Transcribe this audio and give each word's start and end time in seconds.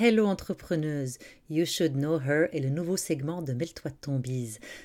Hello 0.00 0.26
entrepreneuse, 0.26 1.18
You 1.50 1.66
Should 1.66 1.94
Know 1.94 2.20
Her 2.20 2.46
est 2.52 2.60
le 2.60 2.70
nouveau 2.70 2.96
segment 2.96 3.42
de 3.42 3.52
Mêle-toi 3.52 3.90
ton. 3.90 4.22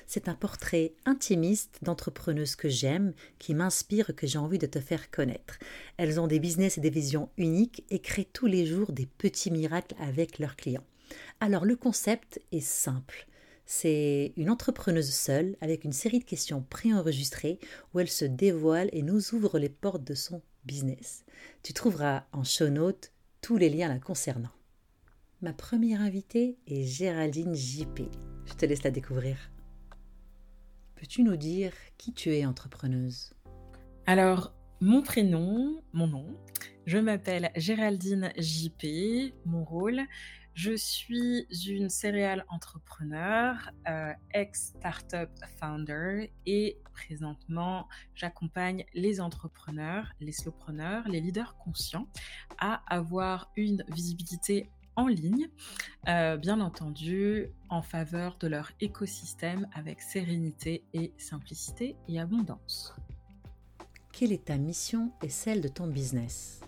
C'est 0.08 0.28
un 0.28 0.34
portrait 0.34 0.94
intimiste 1.04 1.78
d'entrepreneuses 1.82 2.56
que 2.56 2.68
j'aime, 2.68 3.12
qui 3.38 3.54
m'inspire, 3.54 4.16
que 4.16 4.26
j'ai 4.26 4.38
envie 4.38 4.58
de 4.58 4.66
te 4.66 4.80
faire 4.80 5.12
connaître. 5.12 5.60
Elles 5.98 6.18
ont 6.18 6.26
des 6.26 6.40
business 6.40 6.78
et 6.78 6.80
des 6.80 6.90
visions 6.90 7.28
uniques 7.36 7.84
et 7.90 8.00
créent 8.00 8.28
tous 8.32 8.46
les 8.46 8.66
jours 8.66 8.90
des 8.90 9.06
petits 9.06 9.52
miracles 9.52 9.94
avec 10.00 10.40
leurs 10.40 10.56
clients. 10.56 10.82
Alors 11.38 11.64
le 11.64 11.76
concept 11.76 12.40
est 12.50 12.58
simple. 12.58 13.28
C'est 13.66 14.32
une 14.36 14.50
entrepreneuse 14.50 15.14
seule 15.14 15.54
avec 15.60 15.84
une 15.84 15.92
série 15.92 16.18
de 16.18 16.24
questions 16.24 16.66
préenregistrées 16.68 17.60
où 17.92 18.00
elle 18.00 18.10
se 18.10 18.24
dévoile 18.24 18.90
et 18.92 19.02
nous 19.02 19.32
ouvre 19.32 19.60
les 19.60 19.68
portes 19.68 20.02
de 20.02 20.14
son 20.14 20.42
business. 20.64 21.24
Tu 21.62 21.72
trouveras 21.72 22.24
en 22.32 22.42
show 22.42 22.68
notes 22.68 23.12
tous 23.42 23.56
les 23.56 23.70
liens 23.70 23.88
la 23.88 24.00
concernant. 24.00 24.50
Ma 25.44 25.52
première 25.52 26.00
invitée 26.00 26.56
est 26.66 26.84
Géraldine 26.84 27.54
JP. 27.54 28.04
Je 28.46 28.54
te 28.54 28.64
laisse 28.64 28.82
la 28.82 28.90
découvrir. 28.90 29.36
Peux-tu 30.94 31.22
nous 31.22 31.36
dire 31.36 31.74
qui 31.98 32.14
tu 32.14 32.34
es 32.34 32.46
entrepreneuse? 32.46 33.34
Alors, 34.06 34.54
mon 34.80 35.02
prénom, 35.02 35.82
mon 35.92 36.06
nom, 36.06 36.34
je 36.86 36.96
m'appelle 36.96 37.50
Géraldine 37.56 38.32
JP, 38.38 39.34
mon 39.44 39.64
rôle, 39.64 40.00
je 40.54 40.74
suis 40.76 41.46
une 41.68 41.90
serial 41.90 42.46
entrepreneur, 42.48 43.70
euh, 43.88 44.12
ex-startup 44.32 45.28
founder 45.58 46.30
et 46.46 46.78
présentement 46.92 47.88
j'accompagne 48.14 48.84
les 48.94 49.20
entrepreneurs, 49.20 50.06
les 50.20 50.32
slowpreneurs, 50.32 51.08
les 51.08 51.20
leaders 51.20 51.56
conscients 51.58 52.06
à 52.58 52.82
avoir 52.86 53.50
une 53.56 53.84
visibilité 53.88 54.70
en 54.96 55.06
ligne, 55.06 55.48
euh, 56.08 56.36
bien 56.36 56.60
entendu 56.60 57.48
en 57.68 57.82
faveur 57.82 58.36
de 58.38 58.46
leur 58.46 58.70
écosystème 58.80 59.68
avec 59.74 60.00
sérénité 60.00 60.84
et 60.92 61.12
simplicité 61.18 61.96
et 62.08 62.20
abondance. 62.20 62.94
Quelle 64.12 64.32
est 64.32 64.44
ta 64.46 64.56
mission 64.56 65.12
et 65.22 65.28
celle 65.28 65.60
de 65.60 65.68
ton 65.68 65.86
business? 65.88 66.60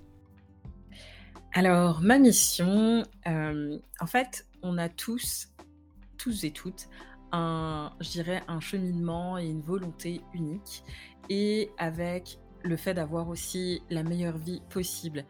Alors, 1.52 2.00
ma 2.02 2.18
mission, 2.18 3.04
euh, 3.26 3.78
en 4.00 4.06
fait, 4.06 4.46
on 4.62 4.76
a 4.78 4.88
tous, 4.88 5.48
tous 6.18 6.44
et 6.44 6.50
toutes, 6.50 6.88
un, 7.32 7.92
je 8.00 8.10
dirais, 8.10 8.42
un 8.48 8.60
cheminement 8.60 9.38
et 9.38 9.46
une 9.46 9.62
volonté 9.62 10.20
unique 10.34 10.84
et 11.28 11.70
avec 11.78 12.38
le 12.62 12.76
fait 12.76 12.94
d'avoir 12.94 13.28
aussi 13.28 13.82
la 13.90 14.02
meilleure 14.02 14.38
vie 14.38 14.60
possible. 14.70 15.24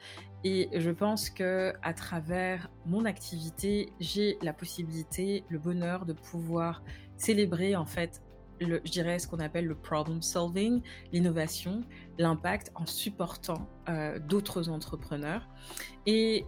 Et 0.49 0.69
je 0.73 0.93
pense 0.93 1.29
que 1.29 1.73
à 1.83 1.93
travers 1.93 2.71
mon 2.87 3.05
activité, 3.05 3.93
j'ai 3.99 4.39
la 4.43 4.53
possibilité, 4.53 5.43
le 5.49 5.59
bonheur 5.59 6.07
de 6.07 6.13
pouvoir 6.13 6.85
célébrer 7.17 7.75
en 7.75 7.85
fait, 7.85 8.23
je 8.61 8.77
dirais 8.89 9.19
ce 9.19 9.27
qu'on 9.27 9.41
appelle 9.41 9.67
le 9.67 9.75
problem 9.75 10.23
solving, 10.23 10.83
l'innovation, 11.13 11.83
l'impact 12.17 12.71
en 12.77 12.87
supportant 12.87 13.69
euh, 13.89 14.21
d'autres 14.21 14.69
entrepreneurs. 14.69 15.49
Et 16.07 16.47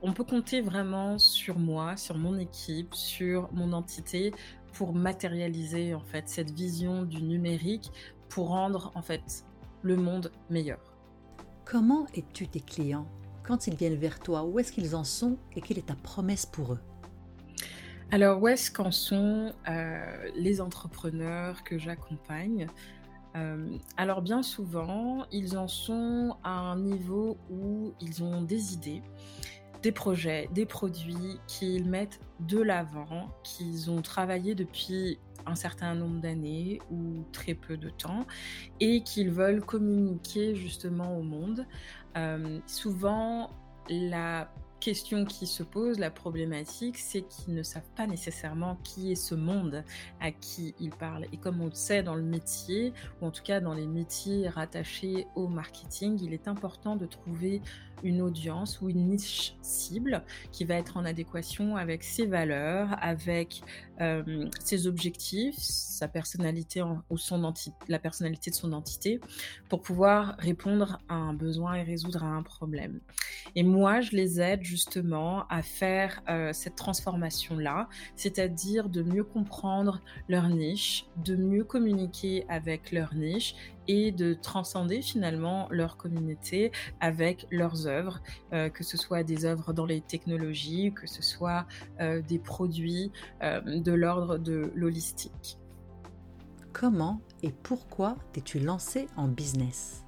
on 0.00 0.14
peut 0.14 0.24
compter 0.24 0.62
vraiment 0.62 1.18
sur 1.18 1.58
moi, 1.58 1.98
sur 1.98 2.16
mon 2.16 2.38
équipe, 2.38 2.94
sur 2.94 3.52
mon 3.52 3.74
entité 3.74 4.32
pour 4.72 4.94
matérialiser 4.94 5.92
en 5.92 6.00
fait 6.00 6.30
cette 6.30 6.50
vision 6.50 7.02
du 7.02 7.20
numérique 7.20 7.90
pour 8.30 8.48
rendre 8.48 8.90
en 8.94 9.02
fait 9.02 9.44
le 9.82 9.96
monde 9.96 10.32
meilleur. 10.48 10.80
Comment 11.66 12.06
es-tu 12.14 12.48
tes 12.48 12.60
clients? 12.60 13.06
Quand 13.44 13.66
ils 13.66 13.76
viennent 13.76 13.96
vers 13.96 14.18
toi 14.18 14.44
Où 14.44 14.58
est-ce 14.58 14.72
qu'ils 14.72 14.96
en 14.96 15.04
sont 15.04 15.36
et 15.54 15.60
quelle 15.60 15.78
est 15.78 15.86
ta 15.86 15.94
promesse 15.94 16.46
pour 16.46 16.72
eux? 16.72 16.80
Alors, 18.10 18.40
où 18.42 18.48
est-ce 18.48 18.70
qu'en 18.70 18.90
sont 18.90 19.52
euh, 19.68 20.30
les 20.36 20.60
entrepreneurs 20.60 21.64
que 21.64 21.78
j'accompagne? 21.78 22.66
Euh, 23.36 23.76
alors 23.96 24.22
bien 24.22 24.42
souvent, 24.42 25.26
ils 25.32 25.56
en 25.58 25.66
sont 25.66 26.36
à 26.44 26.50
un 26.50 26.78
niveau 26.78 27.36
où 27.50 27.92
ils 28.00 28.22
ont 28.22 28.42
des 28.42 28.74
idées, 28.74 29.02
des 29.82 29.90
projets, 29.90 30.48
des 30.52 30.66
produits 30.66 31.40
qu'ils 31.48 31.88
mettent 31.88 32.20
de 32.40 32.60
l'avant, 32.60 33.28
qu'ils 33.42 33.90
ont 33.90 34.02
travaillé 34.02 34.54
depuis 34.54 35.18
un 35.46 35.54
certain 35.54 35.94
nombre 35.94 36.20
d'années 36.20 36.80
ou 36.90 37.24
très 37.32 37.54
peu 37.54 37.76
de 37.76 37.90
temps 37.90 38.26
et 38.80 39.02
qu'ils 39.02 39.30
veulent 39.30 39.64
communiquer 39.64 40.54
justement 40.54 41.16
au 41.16 41.22
monde. 41.22 41.66
Euh, 42.16 42.60
souvent, 42.66 43.50
la 43.88 44.50
question 44.84 45.24
qui 45.24 45.46
se 45.46 45.62
pose, 45.62 45.98
la 45.98 46.10
problématique, 46.10 46.98
c'est 46.98 47.22
qu'ils 47.22 47.54
ne 47.54 47.62
savent 47.62 47.88
pas 47.96 48.06
nécessairement 48.06 48.76
qui 48.84 49.12
est 49.12 49.14
ce 49.14 49.34
monde 49.34 49.82
à 50.20 50.30
qui 50.30 50.74
ils 50.78 50.90
parlent. 50.90 51.26
Et 51.32 51.38
comme 51.38 51.62
on 51.62 51.66
le 51.66 51.74
sait 51.74 52.02
dans 52.02 52.14
le 52.14 52.22
métier, 52.22 52.92
ou 53.20 53.26
en 53.26 53.30
tout 53.30 53.42
cas 53.42 53.60
dans 53.60 53.72
les 53.72 53.86
métiers 53.86 54.46
rattachés 54.46 55.26
au 55.36 55.48
marketing, 55.48 56.20
il 56.22 56.34
est 56.34 56.48
important 56.48 56.96
de 56.96 57.06
trouver 57.06 57.62
une 58.02 58.20
audience 58.20 58.82
ou 58.82 58.90
une 58.90 59.08
niche 59.08 59.56
cible 59.62 60.22
qui 60.52 60.66
va 60.66 60.74
être 60.74 60.98
en 60.98 61.06
adéquation 61.06 61.76
avec 61.76 62.04
ses 62.04 62.26
valeurs, 62.26 62.94
avec 63.00 63.62
euh, 64.00 64.48
ses 64.60 64.86
objectifs, 64.86 65.56
sa 65.58 66.08
personnalité 66.08 66.82
ou 67.10 67.18
son 67.18 67.44
la 67.88 67.98
personnalité 67.98 68.50
de 68.50 68.56
son 68.56 68.72
entité, 68.72 69.20
pour 69.68 69.82
pouvoir 69.82 70.36
répondre 70.38 70.98
à 71.08 71.14
un 71.14 71.34
besoin 71.34 71.74
et 71.74 71.82
résoudre 71.82 72.24
un 72.24 72.42
problème. 72.42 73.00
Et 73.54 73.62
moi, 73.62 74.00
je 74.00 74.12
les 74.12 74.40
aide 74.40 74.62
justement 74.62 75.46
à 75.48 75.62
faire 75.62 76.22
euh, 76.28 76.52
cette 76.52 76.76
transformation-là, 76.76 77.88
c'est-à-dire 78.16 78.88
de 78.88 79.02
mieux 79.02 79.24
comprendre 79.24 80.00
leur 80.28 80.48
niche, 80.48 81.06
de 81.24 81.36
mieux 81.36 81.64
communiquer 81.64 82.44
avec 82.48 82.92
leur 82.92 83.14
niche 83.14 83.54
et 83.88 84.12
de 84.12 84.34
transcender 84.34 85.02
finalement 85.02 85.68
leur 85.70 85.96
communauté 85.96 86.72
avec 87.00 87.46
leurs 87.50 87.86
œuvres, 87.86 88.20
euh, 88.52 88.68
que 88.68 88.84
ce 88.84 88.96
soit 88.96 89.22
des 89.22 89.44
œuvres 89.44 89.72
dans 89.72 89.86
les 89.86 90.00
technologies, 90.00 90.92
que 90.94 91.06
ce 91.06 91.22
soit 91.22 91.66
euh, 92.00 92.22
des 92.22 92.38
produits 92.38 93.12
euh, 93.42 93.60
de 93.60 93.92
l'ordre 93.92 94.38
de 94.38 94.70
l'holistique. 94.74 95.58
Comment 96.72 97.20
et 97.42 97.50
pourquoi 97.50 98.16
t'es-tu 98.32 98.58
lancé 98.58 99.06
en 99.16 99.28
business? 99.28 100.04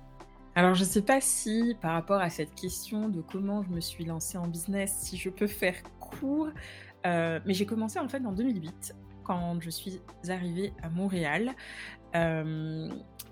Alors, 0.55 0.75
je 0.75 0.85
ne 0.85 0.89
sais 0.89 1.03
pas 1.03 1.21
si, 1.21 1.77
par 1.83 1.93
rapport 1.93 2.21
à 2.21 2.31
cette 2.31 2.55
question 2.55 3.11
de 3.11 3.21
comment 3.21 3.63
je 3.63 3.69
me 3.69 3.81
suis 3.81 4.07
lancée 4.07 4.39
en 4.39 4.49
business, 4.49 4.97
si 5.01 5.19
je 5.19 5.29
peux 5.29 5.47
faire 5.47 5.77
court, 6.01 6.49
mais 7.05 7.55
j'ai 7.55 7.67
commencé 7.67 8.01
en 8.01 8.09
fait 8.09 8.25
en 8.27 8.33
2008, 8.33 8.97
quand 9.23 9.61
je 9.61 9.71
suis 9.71 10.01
arrivée 10.29 10.73
à 10.83 10.89
Montréal. 10.89 11.55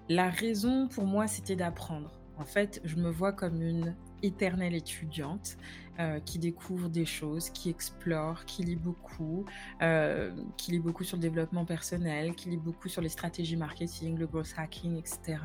La 0.09 0.29
raison 0.29 0.87
pour 0.87 1.05
moi, 1.05 1.27
c'était 1.27 1.57
d'apprendre. 1.57 2.11
En 2.37 2.45
fait, 2.45 2.81
je 2.85 2.97
me 2.97 3.11
vois 3.11 3.33
comme 3.33 3.63
une 3.63 3.95
éternelle 4.23 4.75
étudiante 4.75 5.57
euh, 6.01 6.19
qui 6.21 6.39
découvre 6.39 6.89
des 6.89 7.05
choses, 7.07 7.51
qui 7.51 7.71
explore, 7.71 8.45
qui 8.45 8.65
lit 8.65 8.77
beaucoup, 8.77 9.45
euh, 9.81 10.35
qui 10.57 10.73
lit 10.73 10.79
beaucoup 10.79 11.05
sur 11.05 11.17
le 11.17 11.23
développement 11.23 11.65
personnel, 11.65 12.35
qui 12.35 12.51
lit 12.51 12.57
beaucoup 12.57 12.89
sur 12.89 13.01
les 13.01 13.09
stratégies 13.09 13.57
marketing, 13.57 14.19
le 14.19 14.27
growth 14.27 14.55
hacking, 14.57 14.99
etc. 14.99 15.39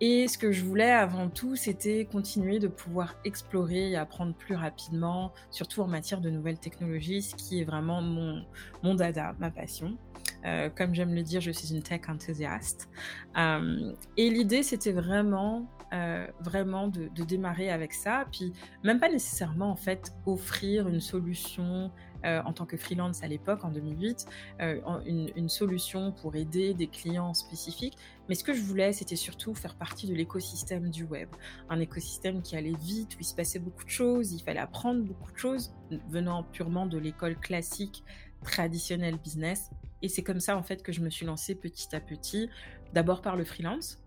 Et 0.00 0.26
ce 0.26 0.38
que 0.38 0.50
je 0.50 0.64
voulais 0.64 0.90
avant 0.90 1.28
tout, 1.28 1.54
c'était 1.54 2.04
continuer 2.10 2.58
de 2.58 2.68
pouvoir 2.68 3.14
explorer 3.24 3.90
et 3.90 3.96
apprendre 3.96 4.34
plus 4.34 4.54
rapidement, 4.54 5.32
surtout 5.50 5.82
en 5.82 5.88
matière 5.88 6.20
de 6.20 6.30
nouvelles 6.30 6.58
technologies, 6.58 7.22
ce 7.22 7.34
qui 7.34 7.60
est 7.60 7.64
vraiment 7.64 8.00
mon, 8.00 8.44
mon 8.82 8.94
dada, 8.94 9.36
ma 9.38 9.50
passion. 9.50 9.98
Euh, 10.44 10.70
comme 10.70 10.94
j'aime 10.94 11.14
le 11.14 11.22
dire, 11.22 11.40
je 11.40 11.50
suis 11.50 11.74
une 11.74 11.82
tech 11.82 12.02
enthousiaste. 12.08 12.88
Euh, 13.36 13.92
et 14.16 14.30
l'idée, 14.30 14.62
c'était 14.62 14.92
vraiment, 14.92 15.66
euh, 15.92 16.26
vraiment 16.40 16.88
de, 16.88 17.08
démarrer 17.24 17.70
avec 17.70 17.92
ça. 17.92 18.26
Puis 18.32 18.52
même 18.84 19.00
pas 19.00 19.08
nécessairement 19.08 19.70
en 19.70 19.76
fait 19.76 20.12
offrir 20.26 20.88
une 20.88 21.00
solution 21.00 21.90
en 22.24 22.52
tant 22.52 22.66
que 22.66 22.76
freelance 22.76 23.22
à 23.22 23.28
l'époque, 23.28 23.64
en 23.64 23.70
2008, 23.70 24.26
euh, 24.60 24.80
une, 25.06 25.30
une, 25.36 25.48
solution 25.48 26.10
pour 26.10 26.34
aider 26.34 26.74
des 26.74 26.88
clients 26.88 27.32
spécifiques. 27.32 27.96
Mais 28.28 28.34
ce 28.34 28.42
que 28.42 28.52
je 28.52 28.60
voulais, 28.60 28.92
c'était 28.92 29.14
surtout 29.14 29.54
faire 29.54 29.76
partie 29.76 30.08
de 30.08 30.14
l'écosystème 30.14 30.90
du 30.90 31.04
web. 31.04 31.28
Un 31.70 31.78
écosystème 31.78 32.42
qui 32.42 32.56
allait 32.56 32.74
vite, 32.76 33.14
où 33.14 33.18
il 33.20 33.24
se 33.24 33.36
passait 33.36 33.60
beaucoup 33.60 33.84
de 33.84 33.90
choses, 33.90 34.32
il 34.32 34.42
fallait 34.42 34.58
apprendre 34.58 35.04
beaucoup 35.04 35.30
de 35.30 35.38
choses, 35.38 35.72
venant 36.08 36.42
purement 36.42 36.86
de 36.86 36.98
l'école 36.98 37.36
classique 37.36 38.02
traditionnelle 38.42 39.16
business 39.16 39.70
et 40.02 40.08
c'est 40.08 40.22
comme 40.22 40.40
ça 40.40 40.56
en 40.56 40.62
fait 40.62 40.82
que 40.82 40.92
je 40.92 41.00
me 41.00 41.10
suis 41.10 41.26
lancée 41.26 41.54
petit 41.54 41.94
à 41.94 42.00
petit, 42.00 42.48
d'abord 42.92 43.22
par 43.22 43.36
le 43.36 43.44
freelance, 43.44 44.02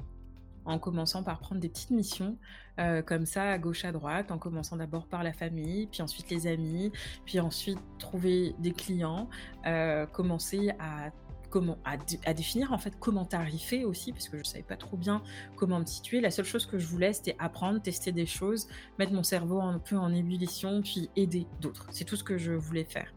en 0.66 0.80
commençant 0.80 1.24
par 1.24 1.40
prendre 1.40 1.60
des 1.60 1.70
petites 1.70 1.92
missions 1.92 2.38
euh, 2.80 3.02
comme 3.02 3.26
ça 3.26 3.52
à 3.52 3.58
gauche 3.58 3.84
à 3.86 3.92
droite, 3.92 4.32
en 4.32 4.38
commençant 4.38 4.78
d'abord 4.78 5.08
par 5.08 5.24
la 5.24 5.34
famille, 5.34 5.88
puis 5.88 6.02
ensuite 6.02 6.30
les 6.30 6.48
amis, 6.48 6.92
puis 7.26 7.40
ensuite 7.40 7.80
trouver 8.00 8.56
des 8.60 8.72
clients, 8.72 9.30
euh, 9.66 10.06
commencer 10.06 10.72
à 10.80 11.12
comment 11.52 11.78
à, 11.86 12.34
définir 12.34 12.74
en 12.74 12.80
fait 12.80 12.94
comment 13.00 13.26
tarifer 13.26 13.86
aussi 13.86 14.12
parce 14.12 14.28
que 14.28 14.40
je 14.40 14.44
savais 14.44 14.64
pas 14.64 14.78
trop 14.78 14.98
bien 14.98 15.22
comment 15.56 15.80
me 15.80 15.86
situer. 15.86 16.22
La 16.22 16.32
seule 16.32 16.46
chose 16.46 16.66
que 16.66 16.80
je 16.80 16.88
voulais 16.88 17.14
c'était 17.14 17.36
apprendre, 17.38 17.80
tester 17.80 18.12
des 18.12 18.26
choses, 18.26 18.68
mettre 18.98 19.14
mon 19.14 19.22
cerveau 19.22 19.62
un 19.62 19.78
peu 19.78 19.98
en 19.98 20.12
ébullition, 20.14 20.82
puis 20.82 21.10
aider 21.16 21.46
d'autres. 21.60 21.86
C'est 21.92 22.06
tout 22.06 22.16
ce 22.16 22.24
que 22.24 22.38
je 22.38 22.54
voulais 22.54 22.86
faire. 22.86 23.14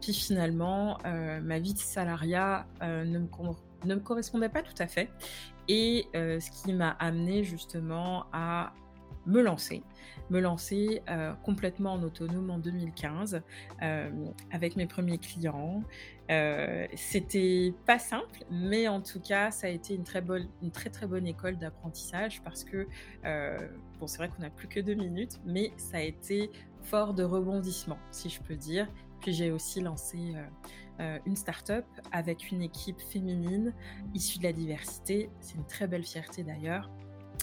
Puis 0.00 0.14
finalement, 0.14 0.98
euh, 1.04 1.40
ma 1.40 1.58
vie 1.58 1.74
de 1.74 1.78
salariat 1.78 2.66
ne 2.80 3.18
me 3.18 3.26
ne 3.86 3.94
me 3.94 4.00
correspondait 4.00 4.50
pas 4.50 4.62
tout 4.62 4.74
à 4.78 4.86
fait. 4.86 5.10
Et 5.68 6.06
ce 6.14 6.62
qui 6.62 6.72
m'a 6.72 6.90
amené 6.90 7.44
justement 7.44 8.26
à 8.32 8.74
me 9.26 9.40
lancer, 9.40 9.82
me 10.30 10.40
lancer 10.40 11.02
euh, 11.08 11.32
complètement 11.42 11.94
en 11.94 12.02
autonome 12.02 12.50
en 12.50 12.58
2015 12.58 13.42
euh, 13.82 14.10
avec 14.50 14.76
mes 14.76 14.86
premiers 14.86 15.18
clients. 15.18 15.82
Euh, 16.30 16.86
c'était 16.94 17.74
pas 17.86 17.98
simple, 17.98 18.44
mais 18.50 18.86
en 18.86 19.00
tout 19.00 19.20
cas, 19.20 19.50
ça 19.50 19.66
a 19.66 19.70
été 19.70 19.94
une 19.94 20.04
très 20.04 20.20
bonne, 20.20 20.48
une 20.62 20.70
très 20.70 20.88
très 20.88 21.06
bonne 21.06 21.26
école 21.26 21.58
d'apprentissage 21.58 22.40
parce 22.42 22.64
que 22.64 22.86
bon, 23.98 24.06
c'est 24.06 24.18
vrai 24.18 24.28
qu'on 24.28 24.42
n'a 24.42 24.50
plus 24.50 24.68
que 24.68 24.80
deux 24.80 24.94
minutes, 24.94 25.40
mais 25.44 25.72
ça 25.76 25.96
a 25.96 26.02
été 26.02 26.50
fort 26.82 27.14
de 27.14 27.24
rebondissement, 27.24 27.98
si 28.12 28.30
je 28.30 28.40
peux 28.40 28.56
dire. 28.56 28.88
Puis 29.20 29.32
j'ai 29.32 29.50
aussi 29.50 29.80
lancé 29.80 30.34
une 31.26 31.34
start-up 31.34 31.84
avec 32.12 32.52
une 32.52 32.62
équipe 32.62 33.00
féminine 33.00 33.74
issue 34.14 34.38
de 34.38 34.44
la 34.44 34.52
diversité. 34.52 35.30
C'est 35.40 35.56
une 35.56 35.66
très 35.66 35.88
belle 35.88 36.04
fierté 36.04 36.44
d'ailleurs. 36.44 36.90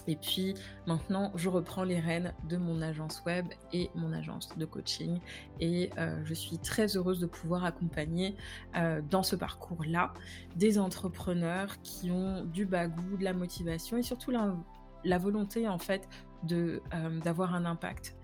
Et 0.07 0.15
puis 0.15 0.55
maintenant, 0.87 1.31
je 1.35 1.49
reprends 1.49 1.83
les 1.83 1.99
rênes 1.99 2.33
de 2.49 2.57
mon 2.57 2.81
agence 2.81 3.21
web 3.25 3.45
et 3.73 3.89
mon 3.95 4.13
agence 4.13 4.57
de 4.57 4.65
coaching. 4.65 5.19
Et 5.59 5.91
euh, 5.97 6.19
je 6.25 6.33
suis 6.33 6.57
très 6.57 6.95
heureuse 6.95 7.19
de 7.19 7.25
pouvoir 7.25 7.65
accompagner 7.65 8.35
euh, 8.75 9.01
dans 9.09 9.23
ce 9.23 9.35
parcours-là 9.35 10.13
des 10.55 10.79
entrepreneurs 10.79 11.81
qui 11.81 12.09
ont 12.09 12.45
du 12.45 12.65
bagou, 12.65 13.17
de 13.17 13.23
la 13.23 13.33
motivation 13.33 13.97
et 13.97 14.03
surtout 14.03 14.31
la, 14.31 15.17
volonté 15.17 15.67
en 15.67 15.77
fait 15.77 16.07
euh, 16.51 16.79
d'avoir 17.23 17.53
un 17.53 17.65
impact 17.65 18.15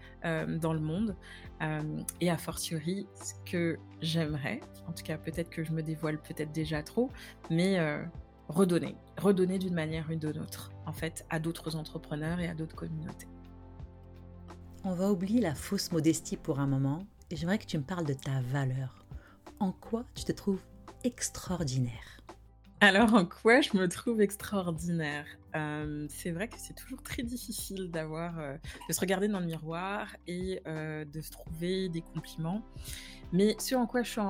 dans 0.62 0.72
le 0.72 0.80
monde. 0.80 1.18
et 2.22 2.30
a 2.30 2.38
fortiori, 2.38 3.08
ce 3.14 3.34
que 3.52 3.78
j'aimerais, 4.00 4.62
en 4.88 4.94
tout 4.94 5.04
cas 5.04 5.18
peut-être 5.18 5.50
que 5.50 5.66
je 5.66 5.74
me 5.74 5.84
dévoile 5.84 6.18
peut-être 6.18 6.54
déjà 6.54 6.82
trop, 6.82 7.12
mais 7.50 7.78
redonner, 8.48 8.96
redonner 9.18 9.60
d'une 9.60 9.74
manière 9.74 10.10
ou 10.10 10.16
d'une 10.16 10.40
autre, 10.40 10.72
en 10.86 10.94
fait, 10.94 11.26
à 11.30 11.40
d'autres 11.40 11.76
entrepreneurs 11.76 12.40
et 12.40 12.48
à 12.48 12.54
d'autres 12.54 12.76
communautés. 12.76 13.28
On 14.84 14.94
va 14.94 15.12
oublier 15.12 15.40
la 15.40 15.56
fausse 15.56 15.92
modestie 15.92 16.38
pour 16.38 16.60
un 16.60 16.68
moment 16.68 17.06
et 17.32 17.36
j'aimerais 17.36 17.58
que 17.58 17.66
tu 17.66 17.78
me 17.78 17.84
parles 17.84 18.06
de 18.06 18.14
ta 18.14 18.42
valeur. 18.42 19.06
En 19.60 19.72
quoi 19.72 20.04
tu 20.14 20.24
te 20.24 20.32
trouves 20.32 20.62
extraordinaire? 21.04 22.20
Alors, 22.82 23.14
en 23.14 23.26
quoi 23.26 23.62
je 23.62 23.78
me 23.78 23.88
trouve 23.88 24.20
extraordinaire? 24.20 25.26
Euh, 25.56 26.06
C'est 26.10 26.32
vrai 26.32 26.48
que 26.48 26.56
c'est 26.58 26.74
toujours 26.74 27.02
très 27.02 27.24
difficile 27.24 27.92
d'avoir, 27.92 28.40
euh, 28.40 28.58
de 28.88 28.94
se 28.94 29.00
regarder 29.00 29.28
dans 29.28 29.40
le 29.40 29.46
miroir 29.46 30.16
et 30.28 30.62
euh, 30.68 31.06
de 31.06 31.22
se 31.22 31.32
trouver 31.32 31.90
des 31.90 32.02
compliments. 32.02 32.62
Mais 33.32 33.56
ce 33.58 33.74
en 33.74 33.88
quoi 33.88 34.04
je 34.04 34.12
suis 34.12 34.22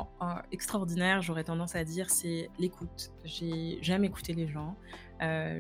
extraordinaire, 0.52 1.22
j'aurais 1.22 1.44
tendance 1.44 1.76
à 1.76 1.84
dire, 1.84 2.10
c'est 2.10 2.50
l'écoute. 2.58 3.12
J'aime 3.26 4.06
écouter 4.06 4.34
les 4.34 4.48
gens, 4.48 4.78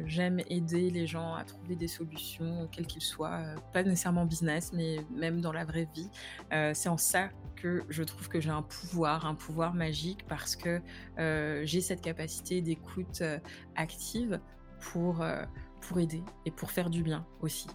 j'aime 0.05 0.39
aider 0.47 0.89
les 0.89 1.05
gens 1.05 1.33
à 1.33 1.43
trouver 1.43 1.75
des 1.75 1.89
solutions, 1.89 2.69
quelles 2.71 2.87
qu'ils 2.87 3.01
soient, 3.01 3.41
pas 3.73 3.83
nécessairement 3.83 4.25
business, 4.25 4.71
mais 4.73 4.99
même 5.13 5.41
dans 5.41 5.51
la 5.51 5.65
vraie 5.65 5.89
vie. 5.93 6.09
C'est 6.73 6.87
en 6.87 6.95
ça 6.95 7.31
que 7.57 7.83
je 7.89 8.03
trouve 8.03 8.29
que 8.29 8.39
j'ai 8.39 8.49
un 8.49 8.61
pouvoir, 8.61 9.25
un 9.25 9.35
pouvoir 9.35 9.73
magique, 9.73 10.25
parce 10.29 10.55
que 10.55 10.81
j'ai 11.17 11.81
cette 11.81 11.99
capacité 11.99 12.61
d'écoute 12.61 13.23
active 13.75 14.39
pour, 14.91 15.23
pour 15.81 15.99
aider 15.99 16.23
et 16.45 16.51
pour 16.51 16.71
faire 16.71 16.89
du 16.89 17.03
bien 17.03 17.25
aussi. 17.41 17.67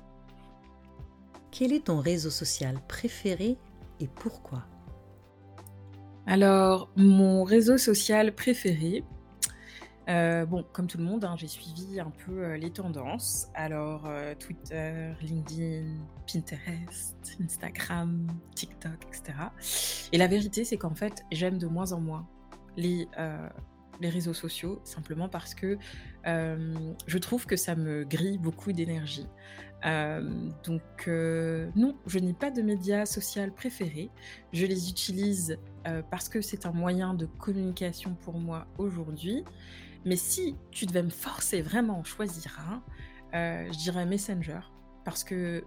Quel 1.51 1.73
est 1.73 1.87
ton 1.87 2.01
réseau 2.01 2.31
social 2.31 2.79
préféré 2.87 3.57
et 4.01 4.09
pourquoi? 4.09 4.65
Alors, 6.27 6.91
mon 6.95 7.43
réseau 7.43 7.79
social 7.79 8.35
préféré, 8.35 9.03
euh, 10.09 10.45
bon, 10.45 10.65
comme 10.73 10.87
tout 10.87 10.99
le 10.99 11.05
monde, 11.05 11.25
hein, 11.25 11.37
j'ai 11.39 11.47
suivi 11.47 12.01
un 12.01 12.11
peu 12.11 12.45
euh, 12.45 12.57
les 12.57 12.71
tendances. 12.71 13.49
Alors, 13.55 14.05
euh, 14.07 14.35
Twitter, 14.35 15.13
LinkedIn, 15.23 15.97
Pinterest, 16.31 17.17
Instagram, 17.43 18.27
TikTok, 18.55 19.07
etc. 19.07 19.39
Et 20.13 20.19
la 20.19 20.27
vérité, 20.27 20.65
c'est 20.65 20.77
qu'en 20.77 20.95
fait, 20.95 21.25
j'aime 21.33 21.59
de 21.59 21.67
moins 21.67 21.93
en 21.93 22.01
moins 22.01 22.27
les, 22.77 23.09
les 24.01 24.09
réseaux 24.11 24.35
sociaux, 24.35 24.81
simplement 24.85 25.29
parce 25.29 25.55
que 25.55 25.79
je 26.25 27.19
trouve 27.19 27.47
que 27.47 27.57
ça 27.57 27.75
me 27.75 28.05
grille 28.05 28.39
beaucoup 28.39 28.73
d'énergie. 28.73 29.27
donc, 29.85 31.09
non, 31.09 31.97
je 32.07 32.19
n'ai 32.19 32.35
pas 32.35 32.51
de 32.51 32.63
médias 32.63 33.07
social 33.07 33.53
préférés. 33.53 34.11
Je 34.53 34.67
les 34.67 34.91
utilise 34.91 35.59
euh, 35.89 36.03
parce 36.11 36.29
que 36.29 36.41
c'est 36.41 36.67
un 36.67 36.73
moyen 36.73 37.15
de 37.15 37.27
communication 37.27 38.15
pour 38.15 38.39
moi 38.39 38.67
aujourd'hui. 38.77 39.45
Mais 40.05 40.17
si 40.17 40.57
tu 40.71 40.87
devais 40.87 41.03
me 41.03 41.11
forcer 41.11 41.63
vraiment 41.63 42.01
à 42.01 42.05
choisir 42.05 42.59
un, 42.61 42.83
euh, 43.35 43.73
je 43.73 43.79
dirais 43.79 44.05
Messenger. 44.05 44.61
Parce 45.05 45.25
que 45.25 45.65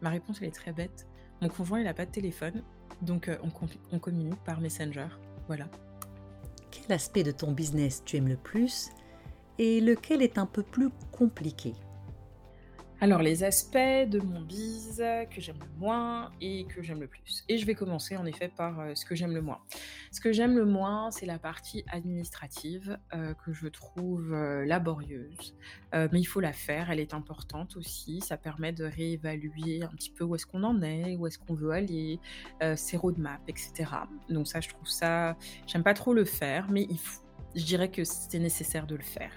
ma 0.00 0.10
réponse, 0.10 0.38
elle 0.40 0.48
est 0.48 0.54
très 0.54 0.72
bête. 0.72 1.06
Mon 1.42 1.48
conjoint, 1.48 1.80
il 1.80 1.84
n'a 1.84 1.94
pas 1.94 2.06
de 2.06 2.10
téléphone. 2.10 2.62
Donc, 3.02 3.28
euh, 3.28 3.36
on, 3.42 3.50
on 3.92 3.98
communique 3.98 4.42
par 4.44 4.60
Messenger. 4.60 5.08
Voilà. 5.46 5.68
Quel 6.74 6.92
aspect 6.92 7.22
de 7.22 7.30
ton 7.30 7.52
business 7.52 8.02
tu 8.04 8.16
aimes 8.16 8.28
le 8.28 8.36
plus 8.36 8.90
et 9.58 9.80
lequel 9.80 10.22
est 10.22 10.38
un 10.38 10.46
peu 10.46 10.62
plus 10.62 10.90
compliqué 11.12 11.72
alors, 13.00 13.20
les 13.22 13.44
aspects 13.44 13.76
de 13.76 14.20
mon 14.20 14.40
bise 14.40 15.02
que 15.30 15.40
j'aime 15.40 15.58
le 15.58 15.78
moins 15.78 16.30
et 16.40 16.64
que 16.64 16.80
j'aime 16.80 17.00
le 17.00 17.08
plus. 17.08 17.44
Et 17.48 17.58
je 17.58 17.66
vais 17.66 17.74
commencer 17.74 18.16
en 18.16 18.24
effet 18.24 18.48
par 18.48 18.80
euh, 18.80 18.94
ce 18.94 19.04
que 19.04 19.14
j'aime 19.14 19.34
le 19.34 19.42
moins. 19.42 19.60
Ce 20.12 20.20
que 20.20 20.32
j'aime 20.32 20.56
le 20.56 20.64
moins, 20.64 21.10
c'est 21.10 21.26
la 21.26 21.38
partie 21.38 21.84
administrative 21.90 22.96
euh, 23.12 23.34
que 23.34 23.52
je 23.52 23.66
trouve 23.66 24.32
euh, 24.32 24.64
laborieuse. 24.64 25.54
mais 25.92 26.20
il 26.20 26.24
faut 26.24 26.40
la 26.40 26.52
faire, 26.52 26.90
elle 26.90 27.00
est 27.00 27.14
importante 27.14 27.76
aussi. 27.76 28.20
Ça 28.20 28.36
permet 28.36 28.72
de 28.72 28.84
réévaluer 28.84 29.82
un 29.82 29.88
petit 29.88 30.10
peu 30.10 30.24
où 30.24 30.34
est-ce 30.34 30.46
qu'on 30.46 30.62
en 30.64 30.82
est, 30.82 31.16
où 31.16 31.26
est-ce 31.26 31.38
qu'on 31.38 31.54
veut 31.54 31.70
aller, 31.70 32.18
ses 32.74 32.96
roadmaps, 32.96 33.42
etc. 33.48 33.90
Donc 34.28 34.48
ça, 34.48 34.60
je 34.60 34.68
trouve 34.68 34.88
ça, 34.88 35.36
j'aime 35.66 35.82
pas 35.82 35.94
trop 35.94 36.14
le 36.14 36.24
faire, 36.24 36.68
mais 36.70 36.86
il 36.90 36.98
faut, 36.98 37.22
je 37.54 37.64
dirais 37.64 37.90
que 37.90 38.02
c'est 38.02 38.38
nécessaire 38.38 38.86
de 38.86 38.96
le 38.96 39.02
faire. 39.02 39.32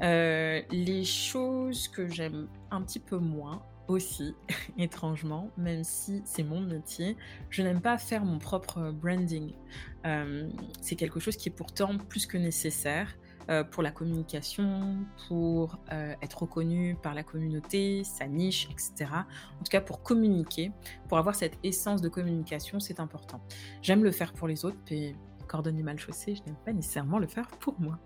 Euh, 0.00 0.62
les 0.70 1.04
choses 1.04 1.88
que 1.88 2.08
j'aime 2.08 2.48
un 2.70 2.82
petit 2.82 3.00
peu 3.00 3.18
moins 3.18 3.62
aussi, 3.88 4.34
étrangement, 4.78 5.50
même 5.56 5.84
si 5.84 6.22
c'est 6.24 6.42
mon 6.42 6.60
métier, 6.60 7.16
je 7.50 7.62
n'aime 7.62 7.80
pas 7.80 7.98
faire 7.98 8.24
mon 8.24 8.38
propre 8.38 8.90
branding. 8.92 9.52
Euh, 10.06 10.48
c'est 10.80 10.96
quelque 10.96 11.20
chose 11.20 11.36
qui 11.36 11.48
est 11.48 11.52
pourtant 11.52 11.98
plus 11.98 12.26
que 12.26 12.38
nécessaire. 12.38 13.16
Euh, 13.50 13.64
pour 13.64 13.82
la 13.82 13.90
communication, 13.90 14.98
pour 15.26 15.80
être 15.90 16.42
reconnu 16.42 16.96
par 17.02 17.12
la 17.12 17.24
communauté, 17.24 18.04
sa 18.04 18.28
niche, 18.28 18.68
etc. 18.70 19.10
En 19.10 19.64
tout 19.64 19.68
cas, 19.68 19.80
pour 19.80 20.00
communiquer, 20.04 20.70
pour 21.08 21.18
avoir 21.18 21.34
cette 21.34 21.58
essence 21.64 22.00
de 22.00 22.08
communication, 22.08 22.78
c'est 22.78 23.00
important. 23.00 23.40
J'aime 23.82 24.04
le 24.04 24.12
faire 24.12 24.32
pour 24.32 24.46
les 24.46 24.64
autres, 24.64 24.78
mais 24.92 25.16
cordonnier 25.46 25.82
mal 25.82 25.98
chaussé, 25.98 26.34
je 26.34 26.42
n'aime 26.44 26.56
pas 26.64 26.72
nécessairement 26.72 27.18
le 27.18 27.26
faire 27.26 27.46
pour 27.58 27.80
moi. 27.80 27.98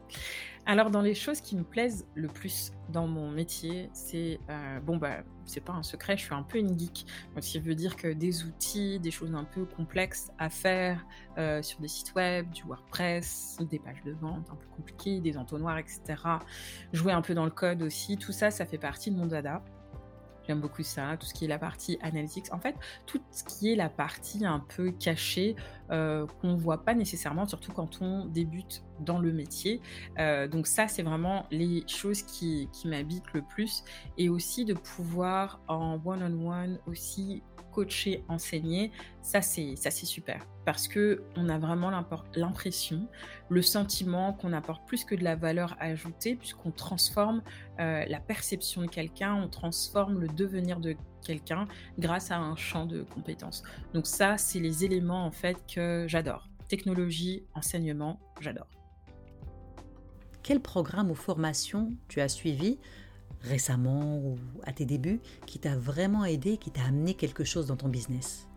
Alors, 0.69 0.91
dans 0.91 1.01
les 1.01 1.15
choses 1.15 1.41
qui 1.41 1.55
me 1.55 1.63
plaisent 1.63 2.07
le 2.17 2.27
plus 2.27 2.73
dans 2.89 3.07
mon 3.07 3.31
métier, 3.31 3.89
c'est 3.93 4.41
euh, 4.51 4.81
bon, 4.81 4.97
bah, 4.97 5.19
c'est 5.45 5.61
pas 5.61 5.73
un 5.73 5.85
secret, 5.85 6.17
je 6.17 6.25
suis 6.25 6.35
un 6.35 6.43
peu 6.43 6.59
une 6.59 6.77
geek. 6.77 7.07
Donc, 7.35 7.45
ça 7.45 7.61
veut 7.61 7.77
dire 7.77 7.95
que 7.95 8.09
des 8.09 8.43
outils, 8.43 8.99
des 8.99 9.13
choses 9.13 9.33
un 9.33 9.45
peu 9.45 9.65
complexes 9.65 10.33
à 10.39 10.51
faire 10.51 11.07
euh, 11.39 11.63
sur 11.63 11.81
des 11.81 11.87
sites 11.87 12.15
web, 12.17 12.51
du 12.51 12.65
WordPress, 12.65 13.59
des 13.71 13.79
pages 13.79 14.03
de 14.03 14.13
vente 14.13 14.49
un 14.51 14.57
peu 14.57 14.67
compliquées, 14.75 15.21
des 15.21 15.39
entonnoirs, 15.39 15.79
etc. 15.79 16.01
Jouer 16.93 17.13
un 17.13 17.23
peu 17.23 17.35
dans 17.35 17.45
le 17.45 17.53
code 17.53 17.83
aussi, 17.83 18.17
tout 18.17 18.33
ça, 18.33 18.51
ça 18.51 18.67
fait 18.67 18.79
partie 18.79 19.13
de 19.13 19.17
mon 19.17 19.27
dada. 19.27 19.63
J'aime 20.47 20.61
beaucoup 20.61 20.83
ça, 20.83 21.17
tout 21.19 21.27
ce 21.27 21.35
qui 21.35 21.45
est 21.45 21.49
la 21.49 21.59
partie 21.59 21.99
analytics. 22.03 22.53
En 22.53 22.59
fait, 22.59 22.77
tout 23.07 23.21
ce 23.31 23.45
qui 23.45 23.73
est 23.73 23.77
la 23.77 23.89
partie 23.89 24.45
un 24.45 24.61
peu 24.61 24.93
cachée 24.93 25.57
euh, 25.91 26.27
qu'on 26.41 26.57
voit 26.57 26.85
pas 26.85 26.95
nécessairement, 26.95 27.47
surtout 27.47 27.73
quand 27.73 28.01
on 28.01 28.27
débute 28.27 28.85
dans 29.01 29.19
le 29.19 29.33
métier. 29.33 29.81
Euh, 30.19 30.49
donc 30.49 30.67
ça, 30.67 30.89
c'est 30.89 31.03
vraiment 31.03 31.47
les 31.51 31.85
choses 31.87 32.23
qui, 32.23 32.69
qui 32.73 32.89
m'habitent 32.89 33.33
le 33.33 33.43
plus. 33.43 33.85
Et 34.19 34.29
aussi 34.29 34.65
de 34.65 34.75
pouvoir 34.75 35.61
en 35.69 36.01
one-on-one 36.05 36.79
aussi 36.87 37.43
coacher, 37.77 38.25
enseigner, 38.29 38.91
ça 39.21 39.43
c'est 39.43 39.77
ça 39.77 39.91
c'est 39.91 40.07
super 40.07 40.47
parce 40.65 40.89
que 40.89 41.23
on 41.37 41.51
a 41.51 41.59
vraiment 41.59 41.91
l'impression, 42.35 43.07
le 43.51 43.61
sentiment 43.61 44.33
qu'on 44.33 44.55
apporte 44.55 44.87
plus 44.89 45.05
que 45.05 45.15
de 45.15 45.23
la 45.23 45.37
valeur 45.37 45.77
ajoutée 45.79 46.37
puisqu'on 46.37 46.71
transforme 46.71 47.43
euh, 47.79 48.05
la 48.07 48.19
perception 48.19 48.81
de 48.81 48.87
quelqu'un, 48.87 49.35
on 49.35 49.49
transforme 49.49 50.19
le 50.21 50.29
devenir 50.29 50.81
de 50.81 50.97
quelqu'un 51.23 51.69
grâce 51.99 52.31
à 52.31 52.39
un 52.39 52.57
champ 52.57 52.87
de 52.87 53.03
compétences. 53.03 53.63
Donc 53.93 54.07
ça 54.07 54.39
c'est 54.39 54.59
les 54.59 54.85
éléments 54.87 55.27
en 55.27 55.31
fait 55.31 55.59
que 55.73 56.07
j'adore. 56.09 56.49
Technologie, 56.69 57.45
enseignement, 57.55 58.19
j'adore. 58.41 58.69
Quel 60.43 60.61
programme 60.61 61.11
ou 61.11 61.15
formation 61.15 61.93
tu 62.09 62.23
as 62.23 62.29
suivi 62.29 62.79
récemment 63.43 64.19
ou 64.19 64.39
à 64.65 64.73
tes 64.73 64.85
débuts 64.85 65.21
qui 65.47 65.59
t'a 65.59 65.77
vraiment 65.77 66.25
aidé, 66.25 66.57
qui 66.57 66.71
t'a 66.71 66.85
amené 66.85 67.15
quelque 67.15 67.45
chose 67.45 67.67
dans 67.67 67.77
ton 67.77 67.89
business? 67.89 68.49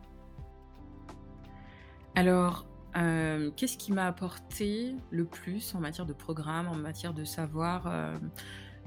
Alors, 2.16 2.66
euh, 2.98 3.52
qu'est-ce 3.56 3.78
qui 3.78 3.94
m'a 3.94 4.08
apporté 4.08 4.96
le 5.12 5.26
plus 5.26 5.76
en 5.76 5.80
matière 5.80 6.06
de 6.06 6.14
programme, 6.14 6.68
en 6.68 6.76
matière 6.76 7.14
de 7.14 7.24
savoir 7.24 7.86
euh, 7.88 8.18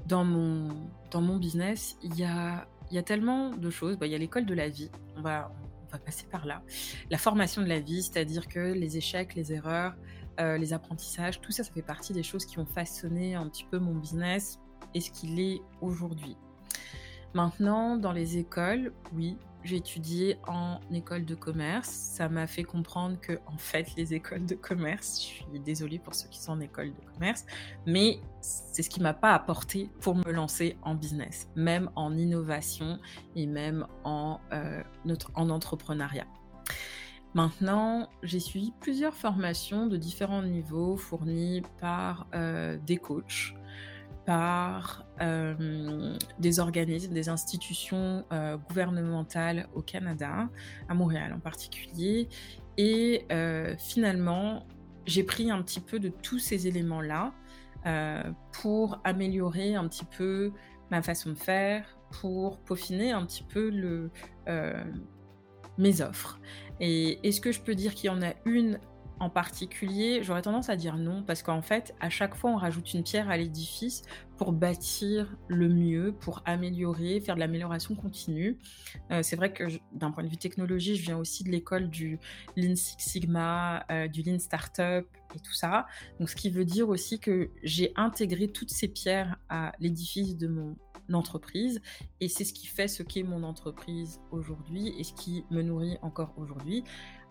dans, 0.05 0.25
mon, 0.25 0.89
dans 1.09 1.21
mon 1.21 1.37
business? 1.37 1.97
Il 2.03 2.15
y 2.15 2.23
a, 2.23 2.67
y 2.91 2.97
a 2.97 3.03
tellement 3.03 3.51
de 3.51 3.69
choses. 3.69 3.97
Bah, 3.97 4.05
il 4.05 4.11
y 4.11 4.15
a 4.15 4.17
l'école 4.17 4.45
de 4.45 4.53
la 4.53 4.69
vie. 4.69 4.91
On 5.15 5.21
va, 5.21 5.51
on 5.87 5.91
va 5.91 5.99
passer 5.99 6.25
par 6.25 6.45
là. 6.45 6.61
La 7.09 7.17
formation 7.17 7.61
de 7.61 7.67
la 7.67 7.79
vie, 7.79 8.03
c'est-à-dire 8.03 8.47
que 8.47 8.59
les 8.59 8.97
échecs, 8.97 9.35
les 9.35 9.53
erreurs, 9.53 9.95
euh, 10.39 10.57
les 10.57 10.73
apprentissages, 10.73 11.39
tout 11.41 11.51
ça, 11.51 11.63
ça 11.63 11.71
fait 11.71 11.81
partie 11.81 12.11
des 12.11 12.23
choses 12.23 12.45
qui 12.45 12.59
ont 12.59 12.65
façonné 12.65 13.35
un 13.35 13.47
petit 13.47 13.65
peu 13.69 13.79
mon 13.79 13.95
business, 13.95 14.59
et 14.93 15.01
ce 15.01 15.11
qu'il 15.11 15.39
est 15.39 15.61
aujourd'hui. 15.81 16.37
Maintenant, 17.33 17.97
dans 17.97 18.11
les 18.11 18.37
écoles, 18.37 18.93
oui, 19.13 19.37
j'ai 19.63 19.77
étudié 19.77 20.37
en 20.47 20.79
école 20.91 21.25
de 21.25 21.35
commerce. 21.35 21.89
Ça 21.89 22.29
m'a 22.29 22.47
fait 22.47 22.63
comprendre 22.63 23.19
que, 23.19 23.33
en 23.47 23.57
fait, 23.57 23.95
les 23.95 24.13
écoles 24.13 24.45
de 24.45 24.55
commerce, 24.55 25.19
je 25.19 25.25
suis 25.25 25.59
désolée 25.59 25.99
pour 25.99 26.13
ceux 26.13 26.27
qui 26.29 26.39
sont 26.39 26.51
en 26.51 26.59
école 26.59 26.93
de 26.93 27.13
commerce, 27.13 27.45
mais 27.87 28.19
c'est 28.41 28.83
ce 28.83 28.89
qui 28.89 29.01
m'a 29.01 29.13
pas 29.13 29.33
apporté 29.33 29.89
pour 30.01 30.15
me 30.15 30.31
lancer 30.31 30.77
en 30.83 30.95
business, 30.95 31.47
même 31.55 31.89
en 31.95 32.15
innovation 32.17 32.99
et 33.35 33.47
même 33.47 33.87
en, 34.03 34.39
euh, 34.51 34.83
en 35.35 35.49
entrepreneuriat. 35.49 36.27
Maintenant, 37.33 38.09
j'ai 38.21 38.39
suivi 38.39 38.73
plusieurs 38.79 39.15
formations 39.15 39.87
de 39.87 39.97
différents 39.97 40.43
niveaux 40.43 40.97
fournies 40.97 41.63
par 41.79 42.27
euh, 42.35 42.77
des 42.85 42.97
coachs 42.97 43.55
par 44.25 45.05
euh, 45.21 46.17
des 46.39 46.59
organismes, 46.59 47.13
des 47.13 47.29
institutions 47.29 48.25
euh, 48.31 48.57
gouvernementales 48.57 49.67
au 49.73 49.81
Canada, 49.81 50.49
à 50.87 50.93
Montréal 50.93 51.33
en 51.33 51.39
particulier. 51.39 52.29
Et 52.77 53.25
euh, 53.31 53.75
finalement, 53.77 54.65
j'ai 55.05 55.23
pris 55.23 55.51
un 55.51 55.61
petit 55.61 55.81
peu 55.81 55.99
de 55.99 56.09
tous 56.09 56.39
ces 56.39 56.67
éléments-là 56.67 57.33
pour 58.53 59.01
améliorer 59.03 59.75
un 59.75 59.89
petit 59.89 60.05
peu 60.05 60.53
ma 60.89 61.01
façon 61.01 61.31
de 61.31 61.37
faire, 61.37 61.97
pour 62.21 62.59
peaufiner 62.59 63.11
un 63.11 63.25
petit 63.25 63.43
peu 63.43 64.09
mes 65.77 66.01
offres. 66.01 66.39
Et 66.79 67.27
est-ce 67.27 67.41
que 67.41 67.51
je 67.51 67.59
peux 67.59 67.75
dire 67.75 67.93
qu'il 67.93 68.05
y 68.05 68.09
en 68.09 68.21
a 68.21 68.31
une 68.45 68.79
en 69.23 69.29
particulier, 69.29 70.21
j'aurais 70.21 70.41
tendance 70.41 70.67
à 70.67 70.75
dire 70.75 70.97
non, 70.97 71.23
parce 71.23 71.43
qu'en 71.43 71.61
fait, 71.61 71.95
à 72.01 72.09
chaque 72.09 72.35
fois, 72.35 72.51
on 72.51 72.57
rajoute 72.57 72.93
une 72.93 73.03
pierre 73.03 73.29
à 73.29 73.37
l'édifice 73.37 74.03
pour 74.37 74.51
bâtir 74.51 75.37
le 75.47 75.69
mieux, 75.69 76.13
pour 76.19 76.43
améliorer, 76.45 77.21
faire 77.21 77.35
de 77.35 77.39
l'amélioration 77.39 77.95
continue. 77.95 78.59
Euh, 79.11 79.23
c'est 79.23 79.37
vrai 79.37 79.53
que 79.53 79.63
d'un 79.93 80.11
point 80.11 80.23
de 80.23 80.27
vue 80.27 80.37
technologie, 80.37 80.97
je 80.97 81.03
viens 81.03 81.17
aussi 81.17 81.45
de 81.45 81.51
l'école 81.51 81.89
du 81.89 82.19
Lean 82.57 82.75
Six 82.75 82.95
Sigma, 82.97 83.85
euh, 83.89 84.09
du 84.09 84.23
Lean 84.23 84.39
Startup 84.39 85.07
et 85.35 85.39
tout 85.39 85.53
ça. 85.53 85.87
Donc, 86.19 86.29
ce 86.29 86.35
qui 86.35 86.49
veut 86.49 86.65
dire 86.65 86.89
aussi 86.89 87.19
que 87.19 87.49
j'ai 87.63 87.93
intégré 87.95 88.49
toutes 88.49 88.71
ces 88.71 88.89
pierres 88.89 89.37
à 89.47 89.71
l'édifice 89.79 90.35
de 90.35 90.49
mon 90.49 90.75
entreprise 91.11 91.81
et 92.19 92.27
c'est 92.27 92.45
ce 92.45 92.53
qui 92.53 92.67
fait 92.67 92.87
ce 92.87 93.03
qu'est 93.03 93.23
mon 93.23 93.43
entreprise 93.43 94.21
aujourd'hui 94.31 94.93
et 94.97 95.03
ce 95.03 95.13
qui 95.13 95.43
me 95.51 95.61
nourrit 95.61 95.97
encore 96.01 96.33
aujourd'hui. 96.37 96.83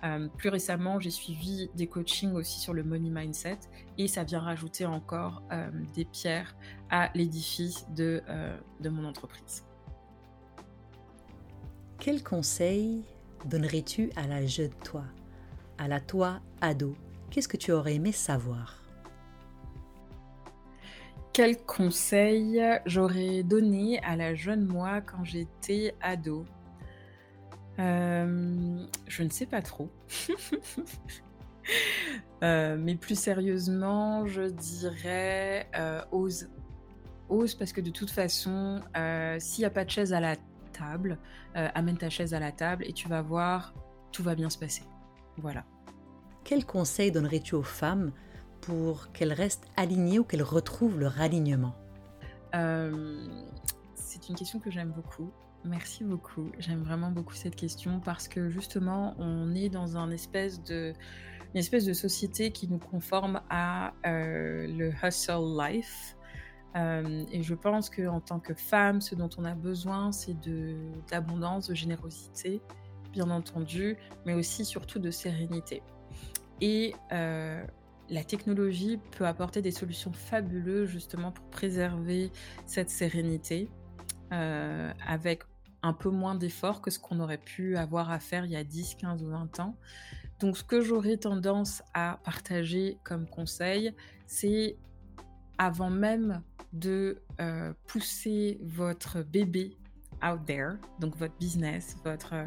Euh, 0.04 0.28
plus 0.28 0.48
récemment, 0.48 0.98
j'ai 0.98 1.10
suivi 1.10 1.70
des 1.74 1.86
coachings 1.86 2.32
aussi 2.32 2.58
sur 2.58 2.74
le 2.74 2.82
money 2.82 3.10
mindset 3.10 3.58
et 3.98 4.08
ça 4.08 4.24
vient 4.24 4.40
rajouter 4.40 4.84
encore 4.84 5.42
euh, 5.52 5.70
des 5.94 6.04
pierres 6.04 6.56
à 6.90 7.10
l'édifice 7.14 7.86
de, 7.94 8.22
euh, 8.28 8.56
de 8.80 8.88
mon 8.88 9.04
entreprise. 9.04 9.64
Quel 11.98 12.24
conseil 12.24 13.04
donnerais-tu 13.46 14.10
à 14.16 14.26
la 14.26 14.44
jeune 14.44 14.74
toi, 14.84 15.04
à 15.78 15.86
la 15.86 16.00
toi 16.00 16.40
ado? 16.60 16.96
Qu'est-ce 17.30 17.48
que 17.48 17.56
tu 17.56 17.70
aurais 17.70 17.94
aimé 17.94 18.10
savoir? 18.10 18.81
Quel 21.32 21.56
conseil 21.64 22.62
j'aurais 22.84 23.42
donné 23.42 24.00
à 24.02 24.16
la 24.16 24.34
jeune 24.34 24.66
moi 24.66 25.00
quand 25.00 25.24
j'étais 25.24 25.94
ado 26.00 26.44
euh, 27.78 28.84
Je 29.06 29.22
ne 29.22 29.30
sais 29.30 29.46
pas 29.46 29.62
trop. 29.62 29.90
Euh, 32.42 32.76
mais 32.76 32.96
plus 32.96 33.16
sérieusement, 33.16 34.26
je 34.26 34.42
dirais 34.42 35.68
euh, 35.76 36.02
ose. 36.10 36.48
Ose 37.28 37.54
parce 37.54 37.72
que 37.72 37.80
de 37.80 37.90
toute 37.90 38.10
façon, 38.10 38.82
s'il 39.38 39.62
n'y 39.62 39.64
a 39.64 39.70
pas 39.70 39.84
de 39.84 39.90
chaise 39.90 40.12
à 40.12 40.18
la 40.18 40.34
table, 40.72 41.18
amène 41.54 41.96
ta 41.96 42.10
chaise 42.10 42.34
à 42.34 42.40
la 42.40 42.50
table 42.50 42.84
et 42.84 42.92
tu 42.92 43.08
vas 43.08 43.22
voir, 43.22 43.74
tout 44.10 44.24
va 44.24 44.34
bien 44.34 44.50
se 44.50 44.58
passer. 44.58 44.82
Voilà. 45.36 45.64
Quel 46.42 46.66
conseil 46.66 47.12
donnerais-tu 47.12 47.54
aux 47.54 47.62
femmes 47.62 48.10
pour 48.62 49.12
qu'elles 49.12 49.32
restent 49.32 49.66
alignées 49.76 50.18
ou 50.18 50.24
qu'elles 50.24 50.42
retrouvent 50.42 50.98
leur 50.98 51.20
alignement 51.20 51.74
C'est 52.52 54.28
une 54.28 54.34
question 54.34 54.58
que 54.58 54.70
j'aime 54.70 54.92
beaucoup. 54.92 55.30
Merci 55.64 56.02
beaucoup. 56.02 56.50
J'aime 56.58 56.82
vraiment 56.82 57.10
beaucoup 57.10 57.34
cette 57.34 57.54
question 57.54 58.00
parce 58.00 58.26
que 58.26 58.50
justement, 58.50 59.14
on 59.18 59.54
est 59.54 59.68
dans 59.68 59.96
une 59.96 60.12
espèce 60.12 60.60
de 60.64 60.94
société 61.92 62.50
qui 62.50 62.68
nous 62.68 62.78
conforme 62.78 63.40
à 63.48 63.92
euh, 64.06 64.66
le 64.66 64.92
hustle 65.02 65.56
life. 65.56 66.16
Euh, 66.74 67.24
et 67.30 67.42
je 67.42 67.54
pense 67.54 67.90
qu'en 67.90 68.20
tant 68.20 68.40
que 68.40 68.54
femme, 68.54 69.00
ce 69.00 69.14
dont 69.14 69.30
on 69.38 69.44
a 69.44 69.54
besoin, 69.54 70.10
c'est 70.10 70.36
d'abondance, 71.10 71.68
de, 71.68 71.74
générosité, 71.74 72.60
bien 73.12 73.30
entendu, 73.30 73.96
mais 74.26 74.34
aussi 74.34 74.64
surtout 74.64 74.98
de 74.98 75.10
sérénité. 75.10 75.82
Et 76.60 76.94
euh, 77.12 77.64
la 78.10 78.24
technologie 78.24 78.98
peut 79.16 79.26
apporter 79.26 79.62
des 79.62 79.70
solutions 79.70 80.12
fabuleuses 80.12 80.88
justement 80.88 81.32
pour 81.32 81.44
préserver 81.50 82.30
cette 82.66 82.90
sérénité 82.90 83.68
avec 84.30 85.42
un 85.82 85.92
peu 85.92 86.10
moins 86.10 86.34
d'efforts 86.34 86.80
que 86.80 86.90
ce 86.90 86.98
qu'on 86.98 87.20
aurait 87.20 87.38
pu 87.38 87.76
avoir 87.76 88.10
à 88.10 88.18
faire 88.18 88.44
il 88.44 88.52
y 88.52 88.56
a 88.56 88.64
10, 88.64 88.94
15 88.96 89.22
ou 89.22 89.28
20 89.28 89.60
ans. 89.60 89.76
Donc 90.40 90.56
ce 90.56 90.64
que 90.64 90.80
j'aurais 90.80 91.16
tendance 91.16 91.82
à 91.94 92.18
partager 92.24 92.98
comme 93.04 93.26
conseil, 93.26 93.94
c'est 94.26 94.76
avant 95.58 95.90
même 95.90 96.42
de 96.72 97.22
euh, 97.40 97.72
pousser 97.86 98.58
votre 98.62 99.22
bébé 99.22 99.76
out 100.24 100.44
there, 100.46 100.74
donc 101.00 101.16
votre 101.16 101.36
business, 101.38 101.96
votre 102.04 102.34
euh, 102.34 102.46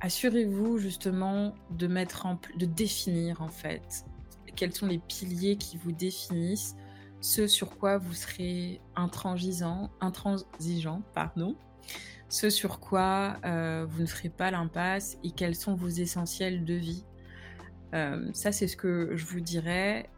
assurez-vous 0.00 0.78
justement 0.78 1.54
de 1.70 1.86
mettre 1.86 2.26
en 2.26 2.38
de 2.58 2.66
définir 2.66 3.40
en 3.42 3.48
fait 3.48 4.04
quels 4.56 4.72
sont 4.72 4.86
les 4.86 4.98
piliers 4.98 5.56
qui 5.56 5.76
vous 5.76 5.92
définissent, 5.92 6.76
ce 7.20 7.46
sur 7.46 7.78
quoi 7.78 7.98
vous 7.98 8.14
serez 8.14 8.80
intransigeant, 8.96 9.90
intransigeant, 10.00 11.02
pardon, 11.14 11.56
ce 12.28 12.50
sur 12.50 12.80
quoi 12.80 13.36
euh, 13.44 13.86
vous 13.88 14.02
ne 14.02 14.06
ferez 14.06 14.28
pas 14.28 14.50
l'impasse 14.50 15.18
et 15.22 15.30
quels 15.30 15.54
sont 15.54 15.74
vos 15.74 15.88
essentiels 15.88 16.64
de 16.64 16.74
vie. 16.74 17.04
Euh, 17.94 18.28
ça, 18.32 18.52
c'est 18.52 18.66
ce 18.66 18.76
que 18.76 19.12
je 19.14 19.24
vous 19.26 19.40
dirais. 19.40 20.08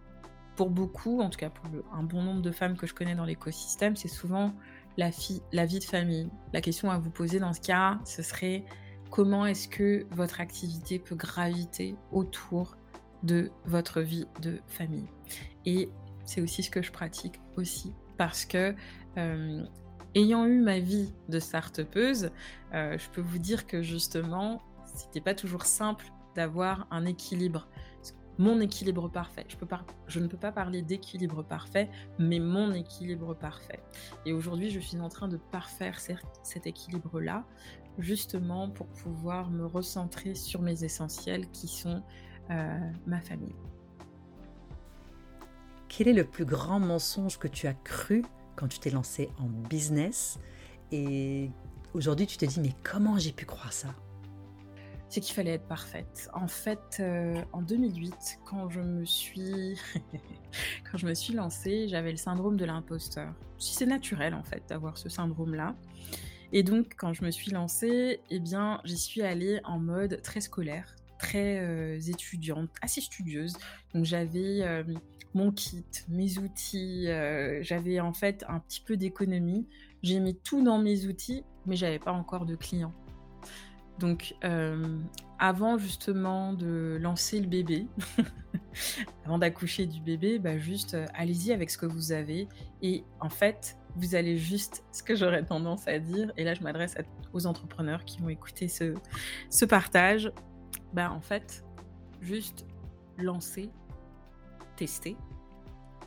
Pour 0.56 0.70
beaucoup, 0.70 1.20
en 1.20 1.30
tout 1.30 1.38
cas 1.38 1.50
pour 1.50 1.68
un 1.92 2.04
bon 2.04 2.22
nombre 2.22 2.40
de 2.40 2.52
femmes 2.52 2.76
que 2.76 2.86
je 2.86 2.94
connais 2.94 3.16
dans 3.16 3.24
l'écosystème, 3.24 3.96
c'est 3.96 4.06
souvent 4.06 4.54
la, 4.96 5.10
la 5.52 5.66
vie 5.66 5.80
de 5.80 5.84
famille. 5.84 6.30
La 6.52 6.60
question 6.60 6.92
à 6.92 6.98
vous 6.98 7.10
poser 7.10 7.40
dans 7.40 7.52
ce 7.52 7.60
cas, 7.60 7.98
ce 8.04 8.22
serait 8.22 8.64
comment 9.10 9.46
est-ce 9.46 9.66
que 9.66 10.06
votre 10.12 10.40
activité 10.40 11.00
peut 11.00 11.16
graviter 11.16 11.96
autour 12.12 12.76
de 13.24 13.50
votre 13.64 14.00
vie 14.00 14.26
de 14.40 14.60
famille. 14.68 15.08
Et 15.66 15.88
c'est 16.24 16.40
aussi 16.40 16.62
ce 16.62 16.70
que 16.70 16.82
je 16.82 16.92
pratique 16.92 17.40
aussi 17.56 17.92
parce 18.16 18.44
que 18.44 18.74
euh, 19.18 19.64
ayant 20.14 20.46
eu 20.46 20.60
ma 20.60 20.78
vie 20.78 21.12
de 21.28 21.38
start-upeuse, 21.38 22.30
euh, 22.72 22.96
je 22.98 23.08
peux 23.10 23.20
vous 23.20 23.38
dire 23.38 23.66
que 23.66 23.82
justement, 23.82 24.62
c'était 24.84 25.20
pas 25.20 25.34
toujours 25.34 25.64
simple 25.64 26.06
d'avoir 26.36 26.86
un 26.90 27.04
équilibre. 27.06 27.68
mon 28.38 28.60
équilibre 28.60 29.08
parfait. 29.08 29.44
Je, 29.48 29.56
peux 29.56 29.66
je 30.08 30.18
ne 30.20 30.26
peux 30.26 30.36
pas 30.36 30.52
parler 30.52 30.82
d'équilibre 30.82 31.44
parfait, 31.44 31.88
mais 32.18 32.40
mon 32.40 32.72
équilibre 32.72 33.34
parfait. 33.34 33.80
Et 34.26 34.32
aujourd'hui, 34.32 34.70
je 34.70 34.80
suis 34.80 34.98
en 34.98 35.08
train 35.08 35.28
de 35.28 35.36
parfaire 35.36 36.00
cet 36.42 36.66
équilibre-là, 36.66 37.44
justement 37.98 38.68
pour 38.68 38.88
pouvoir 38.88 39.50
me 39.50 39.64
recentrer 39.64 40.34
sur 40.34 40.62
mes 40.62 40.82
essentiels 40.82 41.48
qui 41.52 41.68
sont 41.68 42.02
ma 42.48 43.20
famille. 43.20 43.54
Quel 45.88 46.08
est 46.08 46.12
le 46.12 46.24
plus 46.24 46.44
grand 46.44 46.80
mensonge 46.80 47.38
que 47.38 47.48
tu 47.48 47.66
as 47.66 47.74
cru 47.74 48.24
quand 48.56 48.68
tu 48.68 48.78
t'es 48.78 48.90
lancé 48.90 49.30
en 49.38 49.46
business? 49.46 50.38
Et 50.90 51.50
aujourd'hui 51.92 52.26
tu 52.26 52.36
te 52.36 52.44
dis 52.44 52.60
mais 52.60 52.74
comment 52.82 53.18
j'ai 53.18 53.32
pu 53.32 53.46
croire 53.46 53.72
ça? 53.72 53.94
C'est 55.08 55.20
qu'il 55.20 55.36
fallait 55.36 55.52
être 55.52 55.68
parfaite. 55.68 56.28
En 56.34 56.48
fait, 56.48 56.96
euh, 56.98 57.40
en 57.52 57.62
2008, 57.62 58.40
quand 58.44 58.68
je 58.68 58.80
me 58.80 59.04
suis 59.04 59.78
quand 60.90 60.98
je 60.98 61.06
me 61.06 61.14
suis 61.14 61.32
lancée, 61.32 61.86
j'avais 61.86 62.10
le 62.10 62.16
syndrome 62.16 62.56
de 62.56 62.64
l'imposteur. 62.64 63.32
C'est 63.58 63.86
naturel 63.86 64.34
en 64.34 64.42
fait 64.42 64.64
d'avoir 64.68 64.98
ce 64.98 65.08
syndrome-là. 65.08 65.76
Et 66.52 66.64
donc, 66.64 66.94
quand 66.96 67.12
je 67.12 67.24
me 67.24 67.30
suis 67.30 67.52
lancée, 67.52 68.20
eh 68.30 68.40
bien, 68.40 68.80
j'y 68.84 68.98
suis 68.98 69.22
allée 69.22 69.60
en 69.64 69.78
mode 69.78 70.20
très 70.22 70.40
scolaire, 70.40 70.96
très 71.24 71.58
euh, 71.58 71.98
étudiante, 72.00 72.70
assez 72.82 73.00
studieuse. 73.00 73.56
Donc, 73.94 74.04
j'avais 74.04 74.62
euh, 74.62 74.84
mon 75.34 75.50
kit, 75.52 75.84
mes 76.08 76.38
outils, 76.38 77.06
j'avais 77.62 78.00
en 78.00 78.12
fait 78.12 78.44
un 78.48 78.60
petit 78.60 78.80
peu 78.80 78.96
d'économie. 78.96 79.66
J'ai 80.02 80.20
mis 80.20 80.36
tout 80.36 80.62
dans 80.62 80.78
mes 80.78 81.06
outils, 81.06 81.44
mais 81.66 81.76
j'avais 81.76 81.98
pas 81.98 82.12
encore 82.12 82.46
de 82.46 82.54
clients. 82.54 82.94
Donc, 83.98 84.34
euh, 84.44 84.98
avant 85.38 85.78
justement 85.78 86.52
de 86.52 86.98
lancer 87.00 87.40
le 87.40 87.46
bébé, 87.46 87.86
avant 89.24 89.38
d'accoucher 89.38 89.86
du 89.86 90.00
bébé, 90.00 90.38
bah 90.38 90.58
juste 90.58 90.94
euh, 90.94 91.06
allez-y 91.14 91.52
avec 91.52 91.70
ce 91.70 91.78
que 91.78 91.86
vous 91.86 92.12
avez. 92.12 92.48
Et 92.82 93.04
en 93.20 93.28
fait, 93.28 93.76
vous 93.96 94.14
allez 94.14 94.36
juste, 94.36 94.84
ce 94.92 95.02
que 95.02 95.14
j'aurais 95.14 95.44
tendance 95.44 95.86
à 95.86 95.98
dire, 95.98 96.32
et 96.36 96.44
là 96.44 96.54
je 96.54 96.62
m'adresse 96.62 96.96
aux 97.32 97.46
entrepreneurs 97.46 98.04
qui 98.04 98.20
vont 98.20 98.28
écouter 98.28 98.66
ce, 98.66 98.94
ce 99.48 99.64
partage, 99.64 100.32
bah 100.94 101.12
en 101.12 101.20
fait, 101.20 101.64
juste 102.20 102.66
lancer, 103.18 103.70
tester, 104.76 105.16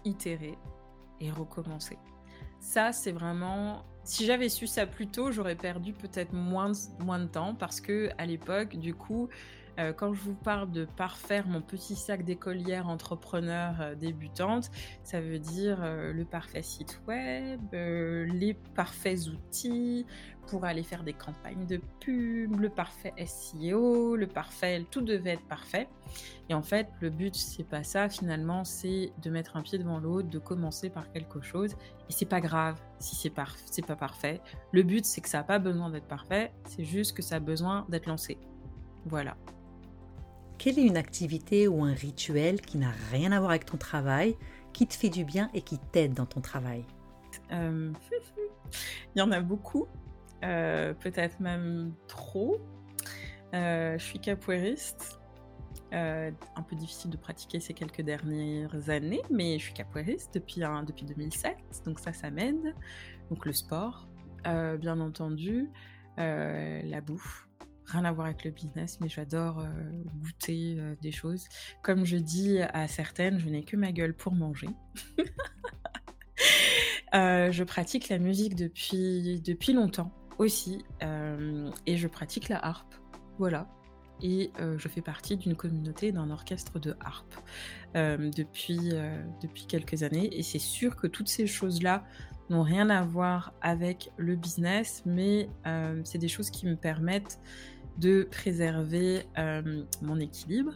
itérer 0.05 0.57
et 1.19 1.29
recommencer. 1.29 1.97
Ça, 2.59 2.91
c'est 2.91 3.11
vraiment 3.11 3.85
si 4.07 4.25
j'avais 4.25 4.47
su 4.47 4.67
ça 4.67 4.87
plus 4.87 5.07
tôt, 5.07 5.31
j'aurais 5.31 5.55
perdu 5.55 5.91
peut-être 5.91 6.31
moins, 6.31 6.71
moins 6.99 7.19
de 7.19 7.27
temps 7.27 7.53
parce 7.53 7.81
que 7.81 8.09
à 8.17 8.25
l'époque, 8.25 8.77
du 8.77 8.93
coup, 8.93 9.27
euh, 9.79 9.93
quand 9.93 10.13
je 10.13 10.21
vous 10.21 10.33
parle 10.33 10.71
de 10.71 10.85
parfaire 10.85 11.47
mon 11.47 11.61
petit 11.61 11.95
sac 11.95 12.23
d'écolière 12.23 12.87
entrepreneur 12.87 13.75
euh, 13.79 13.95
débutante, 13.95 14.71
ça 15.03 15.21
veut 15.21 15.37
dire 15.37 15.79
euh, 15.81 16.13
le 16.13 16.25
parfait 16.25 16.63
site 16.63 16.99
web, 17.07 17.61
les 17.71 18.55
parfaits 18.75 19.27
outils 19.27 20.05
pour 20.47 20.65
aller 20.65 20.83
faire 20.83 21.03
des 21.03 21.13
campagnes 21.13 21.65
de 21.67 21.79
pub, 21.99 22.59
le 22.59 22.69
parfait 22.69 23.13
SEO, 23.25 24.15
le 24.15 24.27
parfait, 24.27 24.85
tout 24.89 25.01
devait 25.01 25.31
être 25.31 25.45
parfait. 25.47 25.89
Et 26.49 26.53
en 26.53 26.61
fait, 26.61 26.87
le 27.01 27.09
but, 27.09 27.35
c'est 27.35 27.65
pas 27.65 27.83
ça 27.83 28.09
finalement, 28.09 28.63
c'est 28.63 29.11
de 29.21 29.29
mettre 29.29 29.57
un 29.57 29.61
pied 29.61 29.77
devant 29.77 29.99
l'autre, 29.99 30.29
de 30.29 30.39
commencer 30.39 30.89
par 30.89 31.11
quelque 31.11 31.41
chose. 31.41 31.73
Et 32.09 32.13
c'est 32.13 32.25
pas 32.25 32.39
grave 32.39 32.79
si 32.99 33.15
c'est 33.15 33.85
pas 33.85 33.95
parfait. 33.95 34.41
Le 34.71 34.83
but, 34.83 35.05
c'est 35.05 35.21
que 35.21 35.29
ça 35.29 35.39
n'a 35.39 35.43
pas 35.43 35.59
besoin 35.59 35.89
d'être 35.89 36.07
parfait, 36.07 36.53
c'est 36.63 36.85
juste 36.85 37.15
que 37.15 37.21
ça 37.21 37.35
a 37.35 37.39
besoin 37.39 37.85
d'être 37.89 38.07
lancé. 38.07 38.37
Voilà. 39.05 39.35
Quelle 40.57 40.79
est 40.79 40.85
une 40.85 40.97
activité 40.97 41.67
ou 41.67 41.83
un 41.83 41.93
rituel 41.93 42.61
qui 42.61 42.77
n'a 42.77 42.91
rien 43.11 43.31
à 43.31 43.39
voir 43.39 43.51
avec 43.51 43.65
ton 43.65 43.77
travail, 43.77 44.35
qui 44.73 44.87
te 44.87 44.95
fait 44.95 45.09
du 45.09 45.23
bien 45.23 45.49
et 45.53 45.61
qui 45.61 45.77
t'aide 45.77 46.13
dans 46.13 46.25
ton 46.25 46.41
travail? 46.41 46.83
Euh, 47.51 47.91
Il 49.15 49.19
y 49.19 49.21
en 49.21 49.31
a 49.31 49.39
beaucoup, 49.39 49.87
euh, 50.43 50.93
peut-être 50.95 51.39
même 51.39 51.93
trop. 52.07 52.57
Euh, 53.53 53.97
je 53.99 54.03
suis 54.03 54.19
capoeiriste. 54.19 55.19
un 55.91 56.61
peu 56.67 56.75
difficile 56.75 57.11
de 57.11 57.17
pratiquer 57.17 57.59
ces 57.59 57.73
quelques 57.73 58.01
dernières 58.01 58.89
années, 58.89 59.21
mais 59.29 59.59
je 59.59 59.65
suis 59.65 59.73
capoeiriste 59.73 60.33
depuis, 60.33 60.59
depuis 60.59 61.05
2007, 61.05 61.55
donc 61.85 61.99
ça, 61.99 62.13
ça 62.13 62.31
m'aide. 62.31 62.73
Donc 63.29 63.45
le 63.45 63.53
sport, 63.53 64.07
bien 64.43 64.99
entendu, 64.99 65.69
la 66.17 66.99
bouffe, 67.01 67.46
rien 67.87 68.05
à 68.05 68.11
voir 68.11 68.27
avec 68.27 68.43
le 68.43 68.51
business, 68.51 68.99
mais 69.01 69.09
j'adore 69.09 69.59
euh, 69.59 69.65
goûter 70.19 70.75
euh, 70.77 70.95
des 71.01 71.11
choses. 71.11 71.47
Comme 71.81 72.05
je 72.05 72.17
dis 72.17 72.59
à 72.61 72.87
certaines, 72.87 73.39
je 73.39 73.49
n'ai 73.49 73.63
que 73.63 73.77
ma 73.77 73.91
gueule 73.91 74.13
pour 74.13 74.33
manger. 74.33 74.69
Euh, 77.13 77.53
je 77.53 77.63
pratique 77.63 78.09
la 78.09 78.19
musique 78.19 78.53
depuis, 78.53 79.41
depuis 79.41 79.71
longtemps 79.71 80.11
aussi, 80.39 80.83
et 81.85 81.95
je 81.95 82.07
pratique 82.07 82.49
la 82.49 82.63
harpe. 82.63 82.93
Voilà. 83.39 83.69
Et 84.21 84.51
je 84.59 84.87
fais 84.89 85.01
partie 85.01 85.37
d'une 85.37 85.55
communauté, 85.55 86.11
d'un 86.11 86.29
orchestre 86.29 86.79
de 86.79 86.97
harpe 86.99 87.33
depuis, 87.95 88.91
depuis 89.41 89.67
quelques 89.67 90.03
années. 90.03 90.37
Et 90.37 90.43
c'est 90.43 90.59
sûr 90.59 90.97
que 90.97 91.07
toutes 91.07 91.29
ces 91.29 91.47
choses-là 91.47 92.03
n'ont 92.49 92.63
rien 92.63 92.89
à 92.89 93.03
voir 93.03 93.53
avec 93.61 94.11
le 94.17 94.35
business, 94.35 95.01
mais 95.05 95.49
c'est 96.03 96.19
des 96.19 96.27
choses 96.27 96.51
qui 96.51 96.65
me 96.67 96.75
permettent 96.75 97.39
de 97.97 98.23
préserver 98.23 99.23
euh, 99.37 99.83
mon 100.01 100.19
équilibre. 100.19 100.73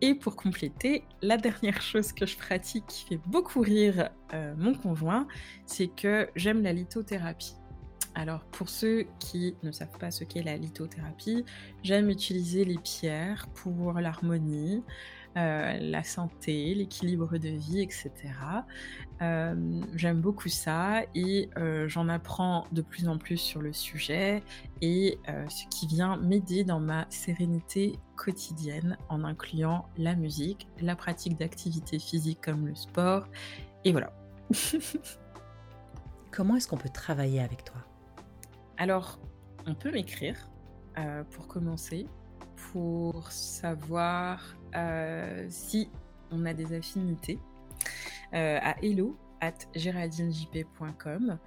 Et 0.00 0.14
pour 0.14 0.36
compléter, 0.36 1.04
la 1.22 1.36
dernière 1.36 1.80
chose 1.80 2.12
que 2.12 2.26
je 2.26 2.36
pratique 2.36 2.84
qui 2.86 3.04
fait 3.06 3.20
beaucoup 3.26 3.60
rire 3.60 4.10
euh, 4.32 4.54
mon 4.56 4.74
conjoint, 4.74 5.26
c'est 5.66 5.88
que 5.88 6.28
j'aime 6.36 6.62
la 6.62 6.72
lithothérapie. 6.72 7.54
Alors 8.14 8.44
pour 8.44 8.68
ceux 8.68 9.06
qui 9.18 9.56
ne 9.62 9.72
savent 9.72 9.98
pas 9.98 10.10
ce 10.10 10.24
qu'est 10.24 10.42
la 10.42 10.56
lithothérapie, 10.56 11.44
j'aime 11.82 12.10
utiliser 12.10 12.64
les 12.64 12.78
pierres 12.78 13.48
pour 13.54 13.94
l'harmonie, 13.94 14.82
euh, 15.36 15.76
la 15.80 16.04
santé, 16.04 16.74
l'équilibre 16.76 17.38
de 17.38 17.48
vie, 17.48 17.80
etc. 17.80 18.12
Euh, 19.20 19.80
j'aime 19.96 20.20
beaucoup 20.20 20.48
ça 20.48 21.02
et 21.16 21.50
euh, 21.56 21.88
j'en 21.88 22.08
apprends 22.08 22.68
de 22.70 22.82
plus 22.82 23.08
en 23.08 23.18
plus 23.18 23.36
sur 23.36 23.60
le 23.60 23.72
sujet 23.72 24.44
et 24.80 25.18
ce 25.48 25.66
qui 25.70 25.88
vient 25.88 26.16
m'aider 26.18 26.62
dans 26.62 26.78
ma 26.78 27.06
sérénité 27.08 27.98
quotidienne 28.16 28.96
en 29.08 29.24
incluant 29.24 29.88
la 29.96 30.14
musique, 30.14 30.68
la 30.80 30.94
pratique 30.94 31.36
d'activités 31.36 31.98
physiques 31.98 32.40
comme 32.40 32.66
le 32.66 32.74
sport 32.76 33.26
et 33.84 33.90
voilà. 33.90 34.12
Comment 36.30 36.56
est-ce 36.56 36.68
qu'on 36.68 36.76
peut 36.76 36.90
travailler 36.90 37.40
avec 37.40 37.64
toi? 37.64 37.80
Alors, 38.76 39.18
on 39.66 39.74
peut 39.74 39.90
m'écrire 39.90 40.48
pour 41.30 41.48
commencer 41.48 42.06
pour 42.72 43.30
savoir 43.30 44.56
si 45.48 45.88
on 46.30 46.44
a 46.46 46.54
des 46.54 46.74
affinités 46.74 47.38
euh, 48.34 48.58
à 48.60 48.76
hello 48.82 49.16
at 49.40 49.54
géraldinejp.com. 49.74 51.38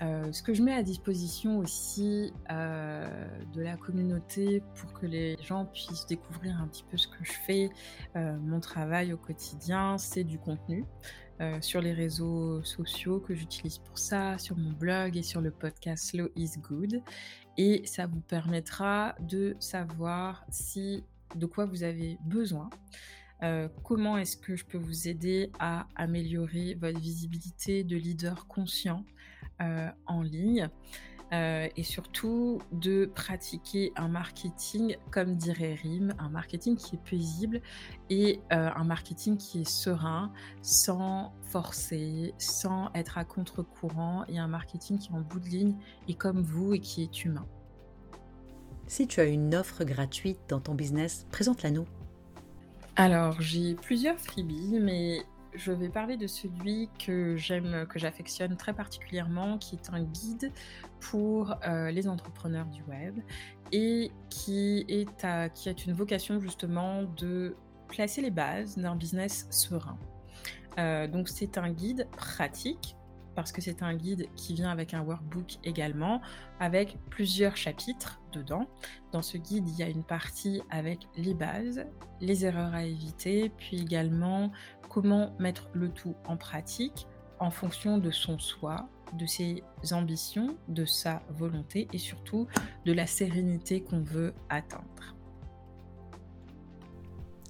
Euh, 0.00 0.32
ce 0.32 0.42
que 0.44 0.54
je 0.54 0.62
mets 0.62 0.74
à 0.74 0.82
disposition 0.82 1.58
aussi 1.58 2.32
de 2.48 3.60
la 3.60 3.76
communauté 3.76 4.62
pour 4.76 4.92
que 4.92 5.06
les 5.06 5.36
gens 5.42 5.64
puissent 5.66 6.06
découvrir 6.06 6.60
un 6.60 6.68
petit 6.68 6.84
peu 6.88 6.96
ce 6.96 7.08
que 7.08 7.24
je 7.24 7.32
fais, 7.32 7.70
mon 8.14 8.60
travail 8.60 9.12
au 9.12 9.16
quotidien, 9.16 9.98
c'est 9.98 10.24
du 10.24 10.38
contenu. 10.38 10.84
sur 11.60 11.80
les 11.80 11.92
réseaux 11.92 12.62
sociaux 12.62 13.20
que 13.20 13.34
j'utilise 13.34 13.78
pour 13.78 13.98
ça, 13.98 14.38
sur 14.38 14.56
mon 14.56 14.72
blog 14.72 15.16
et 15.16 15.22
sur 15.22 15.40
le 15.40 15.50
podcast 15.50 16.10
Slow 16.10 16.28
is 16.36 16.52
Good. 16.60 17.02
Et 17.56 17.82
ça 17.84 18.06
vous 18.06 18.20
permettra 18.20 19.16
de 19.20 19.56
savoir 19.58 20.44
si 20.48 21.04
de 21.34 21.46
quoi 21.46 21.66
vous 21.66 21.82
avez 21.82 22.18
besoin, 22.24 22.70
euh, 23.42 23.68
comment 23.84 24.18
est-ce 24.18 24.36
que 24.36 24.56
je 24.56 24.64
peux 24.64 24.78
vous 24.78 25.08
aider 25.08 25.52
à 25.58 25.86
améliorer 25.96 26.74
votre 26.74 26.98
visibilité 26.98 27.84
de 27.84 27.96
leader 27.96 28.46
conscient 28.46 29.04
euh, 29.60 29.88
en 30.06 30.22
ligne 30.22 30.68
euh, 31.34 31.68
et 31.76 31.82
surtout 31.82 32.58
de 32.72 33.04
pratiquer 33.04 33.92
un 33.96 34.08
marketing 34.08 34.96
comme 35.10 35.36
dirait 35.36 35.74
Rim, 35.74 36.14
un 36.18 36.30
marketing 36.30 36.76
qui 36.76 36.96
est 36.96 37.04
paisible 37.04 37.60
et 38.08 38.40
un 38.50 38.84
marketing 38.84 39.36
qui 39.36 39.60
est 39.60 39.68
serein, 39.68 40.32
sans 40.62 41.34
forcer, 41.42 42.34
sans 42.38 42.90
être 42.94 43.18
à 43.18 43.24
contre-courant 43.24 44.24
et 44.26 44.38
un 44.38 44.48
marketing 44.48 44.98
qui 44.98 45.10
est 45.10 45.14
en 45.14 45.20
bout 45.20 45.40
de 45.40 45.48
ligne 45.48 45.76
et 46.08 46.14
comme 46.14 46.40
vous 46.40 46.72
et 46.72 46.80
qui 46.80 47.02
est 47.02 47.24
humain. 47.24 47.46
Si 48.88 49.06
tu 49.06 49.20
as 49.20 49.26
une 49.26 49.54
offre 49.54 49.84
gratuite 49.84 50.38
dans 50.48 50.60
ton 50.60 50.74
business, 50.74 51.26
présente-la 51.30 51.70
nous. 51.70 51.84
Alors, 52.96 53.38
j'ai 53.38 53.74
plusieurs 53.74 54.18
freebies, 54.18 54.78
mais 54.80 55.18
je 55.52 55.72
vais 55.72 55.90
parler 55.90 56.16
de 56.16 56.26
celui 56.26 56.88
que 56.98 57.36
j'aime, 57.36 57.86
que 57.86 57.98
j'affectionne 57.98 58.56
très 58.56 58.72
particulièrement, 58.72 59.58
qui 59.58 59.76
est 59.76 59.90
un 59.92 60.02
guide 60.02 60.52
pour 61.00 61.54
euh, 61.66 61.90
les 61.90 62.08
entrepreneurs 62.08 62.64
du 62.66 62.82
web 62.84 63.20
et 63.72 64.10
qui, 64.30 64.86
est 64.88 65.06
qui 65.52 65.68
a 65.68 65.74
une 65.86 65.92
vocation 65.92 66.40
justement 66.40 67.02
de 67.02 67.56
placer 67.88 68.22
les 68.22 68.30
bases 68.30 68.78
d'un 68.78 68.96
business 68.96 69.46
serein. 69.50 69.98
donc 71.08 71.28
c'est 71.28 71.58
un 71.58 71.70
guide 71.70 72.08
pratique 72.16 72.96
parce 73.38 73.52
que 73.52 73.60
c'est 73.60 73.84
un 73.84 73.94
guide 73.94 74.26
qui 74.34 74.52
vient 74.54 74.68
avec 74.68 74.94
un 74.94 75.00
workbook 75.00 75.58
également, 75.62 76.20
avec 76.58 76.98
plusieurs 77.08 77.56
chapitres 77.56 78.20
dedans. 78.32 78.66
Dans 79.12 79.22
ce 79.22 79.36
guide, 79.36 79.68
il 79.68 79.76
y 79.76 79.82
a 79.82 79.88
une 79.88 80.04
partie 80.04 80.62
avec 80.70 81.08
les 81.16 81.34
bases, 81.34 81.84
les 82.20 82.44
erreurs 82.44 82.74
à 82.74 82.84
éviter, 82.84 83.50
puis 83.50 83.80
également 83.80 84.52
comment 84.88 85.34
mettre 85.38 85.68
le 85.72 85.90
tout 85.90 86.14
en 86.26 86.36
pratique 86.36 87.06
en 87.40 87.50
fonction 87.50 87.98
de 87.98 88.10
son 88.10 88.38
soi, 88.38 88.88
de 89.12 89.26
ses 89.26 89.62
ambitions, 89.92 90.56
de 90.68 90.84
sa 90.84 91.22
volonté 91.30 91.88
et 91.92 91.98
surtout 91.98 92.46
de 92.84 92.92
la 92.92 93.06
sérénité 93.06 93.82
qu'on 93.82 94.02
veut 94.02 94.34
atteindre. 94.48 95.14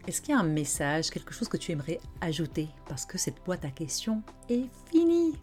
Est-ce 0.07 0.23
qu'il 0.23 0.35
y 0.35 0.39
a 0.39 0.41
un 0.41 0.43
message, 0.43 1.11
quelque 1.11 1.35
chose 1.35 1.49
que 1.49 1.59
tu 1.59 1.73
aimerais 1.73 2.01
ajouter? 2.21 2.69
Parce 2.89 3.05
que 3.05 3.19
cette 3.19 3.45
boîte 3.45 3.65
à 3.65 3.71
questions 3.71 4.23
est 4.49 4.69
finie. 4.91 5.35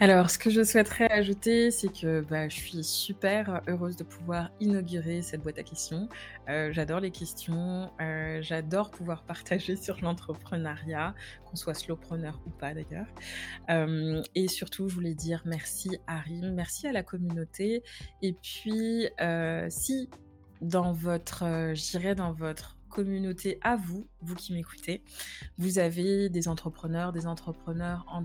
Alors, 0.00 0.28
ce 0.28 0.38
que 0.38 0.50
je 0.50 0.64
souhaiterais 0.64 1.08
ajouter, 1.08 1.70
c'est 1.70 1.88
que 1.88 2.20
bah, 2.22 2.48
je 2.48 2.56
suis 2.56 2.82
super 2.82 3.62
heureuse 3.68 3.94
de 3.96 4.02
pouvoir 4.02 4.50
inaugurer 4.58 5.22
cette 5.22 5.40
boîte 5.40 5.58
à 5.60 5.62
questions. 5.62 6.08
Euh, 6.48 6.72
j'adore 6.72 6.98
les 6.98 7.12
questions, 7.12 7.92
euh, 8.00 8.42
j'adore 8.42 8.90
pouvoir 8.90 9.22
partager 9.26 9.76
sur 9.76 10.00
l'entrepreneuriat, 10.02 11.14
qu'on 11.44 11.54
soit 11.54 11.74
slowpreneur 11.74 12.40
ou 12.44 12.50
pas 12.50 12.74
d'ailleurs. 12.74 13.06
Euh, 13.70 14.20
et 14.34 14.48
surtout, 14.48 14.88
je 14.88 14.94
voulais 14.96 15.14
dire 15.14 15.42
merci 15.44 15.96
à 16.08 16.18
Rim, 16.18 16.52
merci 16.54 16.88
à 16.88 16.92
la 16.92 17.04
communauté. 17.04 17.84
Et 18.20 18.32
puis, 18.32 19.06
si 19.68 20.10
dans 20.60 20.92
votre, 20.92 21.72
j'irais 21.74 22.16
dans 22.16 22.32
votre 22.32 22.76
communauté 22.94 23.58
à 23.60 23.74
vous, 23.74 24.06
vous 24.22 24.36
qui 24.36 24.52
m'écoutez. 24.52 25.02
Vous 25.58 25.78
avez 25.78 26.28
des 26.28 26.46
entrepreneurs, 26.46 27.12
des 27.12 27.26
entrepreneurs 27.26 28.06
en, 28.08 28.22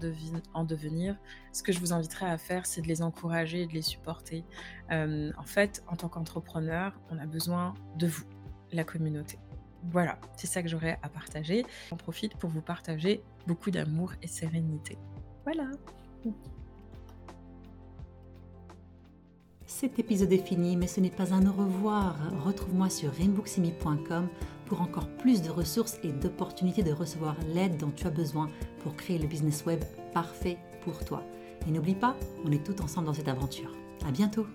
en, 0.54 0.64
devenir. 0.64 1.18
Ce 1.52 1.64
que 1.64 1.72
je 1.72 1.80
vous 1.80 1.92
inviterai 1.92 2.28
à 2.28 2.38
faire, 2.38 2.68
c'est 2.68 2.82
de 2.82 2.88
les 2.88 3.02
encourager 3.02 3.64
et 3.64 3.68
de 3.68 3.74
les 3.74 3.82
supporter. 3.82 4.44
Euh, 4.92 5.32
en 5.38 5.44
fait, 5.44 5.84
en 5.88 5.96
tant 5.96 6.08
qu'entrepreneur, 6.08 6.94
on 7.10 7.18
a 7.18 7.26
besoin 7.26 7.74
de 7.98 8.08
vous, 8.08 8.26
la 8.72 8.84
communauté. 8.84 9.40
Voilà, 9.92 10.20
c'est 10.38 10.48
ça 10.48 10.62
que 10.62 10.70
j'aurais 10.70 11.00
à 11.02 11.10
partager. 11.10 11.66
J'en 11.90 11.98
profite 11.98 12.36
pour 12.38 12.52
vous 12.52 12.62
partager 12.62 13.24
beaucoup 13.48 13.72
d'amour 13.72 14.14
et 14.22 14.28
sérénité. 14.28 14.98
Voilà. 15.46 15.72
Cet 19.70 20.00
épisode 20.00 20.34
est 20.34 20.46
fini, 20.46 20.76
mais 20.76 20.88
ce 20.88 21.00
n'est 21.00 21.12
pas 21.12 21.32
un 21.32 21.46
au 21.46 21.54
revoir. 21.54 22.18
Retrouve-moi 22.44 22.90
sur 22.90 23.14
rainbooksimi.com 23.14 24.28
pour 24.70 24.82
encore 24.82 25.10
plus 25.18 25.42
de 25.42 25.50
ressources 25.50 25.98
et 26.04 26.12
d'opportunités 26.12 26.84
de 26.84 26.94
recevoir 26.94 27.36
l'aide 27.54 27.78
dont 27.78 27.92
tu 27.92 28.08
as 28.08 28.12
besoin 28.12 28.50
pour 28.84 28.96
créer 28.96 29.18
le 29.18 29.28
business 29.28 29.66
web 29.66 29.84
parfait 30.14 30.58
pour 30.84 31.04
toi. 31.04 31.24
Et 31.68 31.72
n'oublie 31.72 31.96
pas, 31.96 32.16
on 32.46 32.52
est 32.52 32.64
tous 32.64 32.82
ensemble 32.82 33.08
dans 33.08 33.14
cette 33.14 33.28
aventure. 33.28 33.76
À 34.06 34.12
bientôt! 34.12 34.46